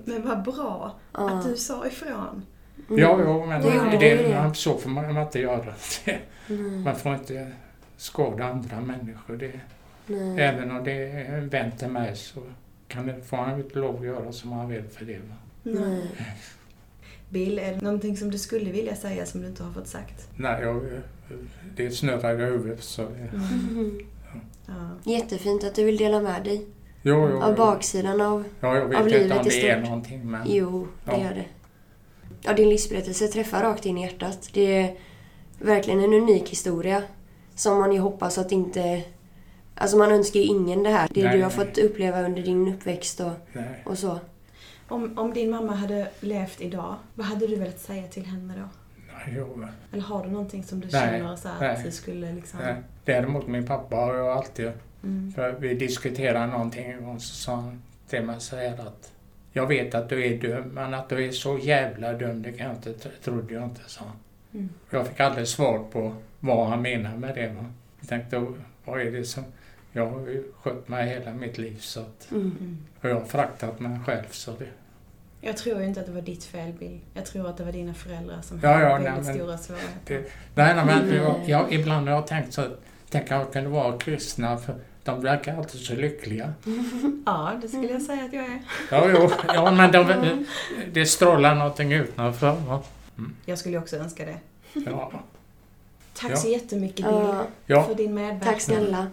[0.04, 1.30] Men vad bra Ja.
[1.30, 2.42] att du sa ifrån.
[2.88, 3.00] Mm.
[3.00, 5.74] ja, jo, men Det det, det, så får man inte göra.
[6.84, 7.52] Man får inte
[7.96, 9.36] skada andra människor.
[9.36, 9.60] Det,
[10.06, 10.40] Nej.
[10.40, 12.40] Även om det är en vän till mig så
[12.88, 15.18] kan det, får han inte lov att göra som han vill för det.
[15.18, 15.34] Va?
[15.62, 16.10] Nej.
[17.28, 20.28] Bill, är det någonting som du skulle vilja säga som du inte har fått sagt?
[20.36, 20.82] Nej, jag,
[21.76, 22.82] det snurrar i huvudet.
[22.82, 23.98] Så, Mm.
[24.66, 25.12] Ja.
[25.12, 26.66] Jättefint att du vill dela med dig
[27.06, 27.56] jo, jo, av jo.
[27.56, 28.44] baksidan av...
[28.60, 29.88] Ja, jag vet av inte livet om i det är stort.
[29.88, 30.42] någonting men...
[30.46, 31.22] Jo, det Ja.
[31.22, 31.44] gör det.
[32.42, 34.50] Ja, din livsberättelse träffar rakt in i hjärtat.
[34.52, 34.94] Det är
[35.58, 37.02] verkligen en unik historia
[37.54, 39.02] som man ju hoppas att inte...
[39.74, 41.08] Alltså man önskar ju ingen det här.
[41.14, 41.66] Det Nej, du har nej.
[41.66, 43.82] fått uppleva under din uppväxt och, Nej.
[43.86, 44.18] och så.
[44.88, 48.68] Om, om din mamma hade levt idag, vad hade du velat säga till henne då?
[49.14, 52.32] Nej, jo, Eller har du någonting som du Nej, känner så här, att du skulle
[52.32, 52.60] liksom...
[52.62, 52.74] nej.
[53.04, 54.72] Däremot min pappa har jag alltid...
[55.02, 55.32] Mm.
[55.32, 59.12] För vi diskuterade någonting gång så sa han till mig så här att
[59.52, 62.66] jag vet att du är dum men att du är så jävla dum det kan
[62.66, 62.92] jag inte,
[63.24, 64.16] trodde jag inte, sa han.
[64.54, 64.68] Mm.
[64.90, 67.48] Jag fick aldrig svar på vad han menar med det.
[67.48, 67.64] Va?
[68.00, 68.46] Jag tänkte,
[68.84, 69.44] vad är det som...
[69.92, 72.78] Jag har ju skött mig hela mitt liv så att, Mm.
[73.00, 74.66] Och jag har fraktat mig själv så det...
[75.40, 77.00] Jag tror inte att det var ditt fel, Bill.
[77.14, 79.58] Jag tror att det var dina föräldrar som Ja, hade ja, väldigt nej, men stora
[79.58, 79.98] svårigheter.
[80.04, 81.16] det- Nej, nej men Mm.
[81.16, 82.80] jag, jag, ibland har jag tänkt så att
[83.10, 86.52] tänk jag kunde vara kristna för de verkar alltid så lyckliga.
[87.26, 88.60] Ja, det skulle jag säga att jag är.
[88.90, 90.44] Ja, jo, ja men de,
[90.92, 92.52] det strålar någonting utanför.
[92.68, 92.82] Va?
[93.44, 94.36] Jag skulle ju också önska det.
[94.86, 95.12] Ja.
[96.14, 96.36] Tack Ja.
[96.36, 97.82] så jättemycket Bill Ja, ja.
[97.82, 98.40] för din medverkan.
[98.40, 99.06] tack snälla.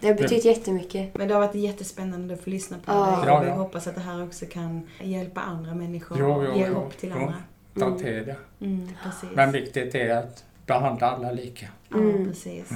[0.00, 1.14] Det har betytt jättemycket.
[1.14, 3.06] Men det har varit jättespännande att få lyssna på Ja.
[3.16, 3.54] dig Ja, och vi ja.
[3.54, 6.96] hoppas att det här också kan hjälpa andra människor Jo, och jo, ge jo, hopp
[6.96, 7.20] till jo.
[7.20, 7.34] andra.
[7.78, 7.98] Ta Mm.
[7.98, 8.36] till det.
[8.60, 9.28] Mm, precis.
[9.34, 11.66] Men viktigt är att behandla alla lika.
[11.88, 12.24] Ja, Mm.
[12.28, 12.70] precis.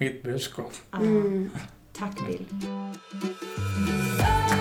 [0.00, 0.72] Mitt budskap.
[0.92, 1.50] Mm.
[1.92, 2.46] Tack Bill.
[4.22, 4.59] Oh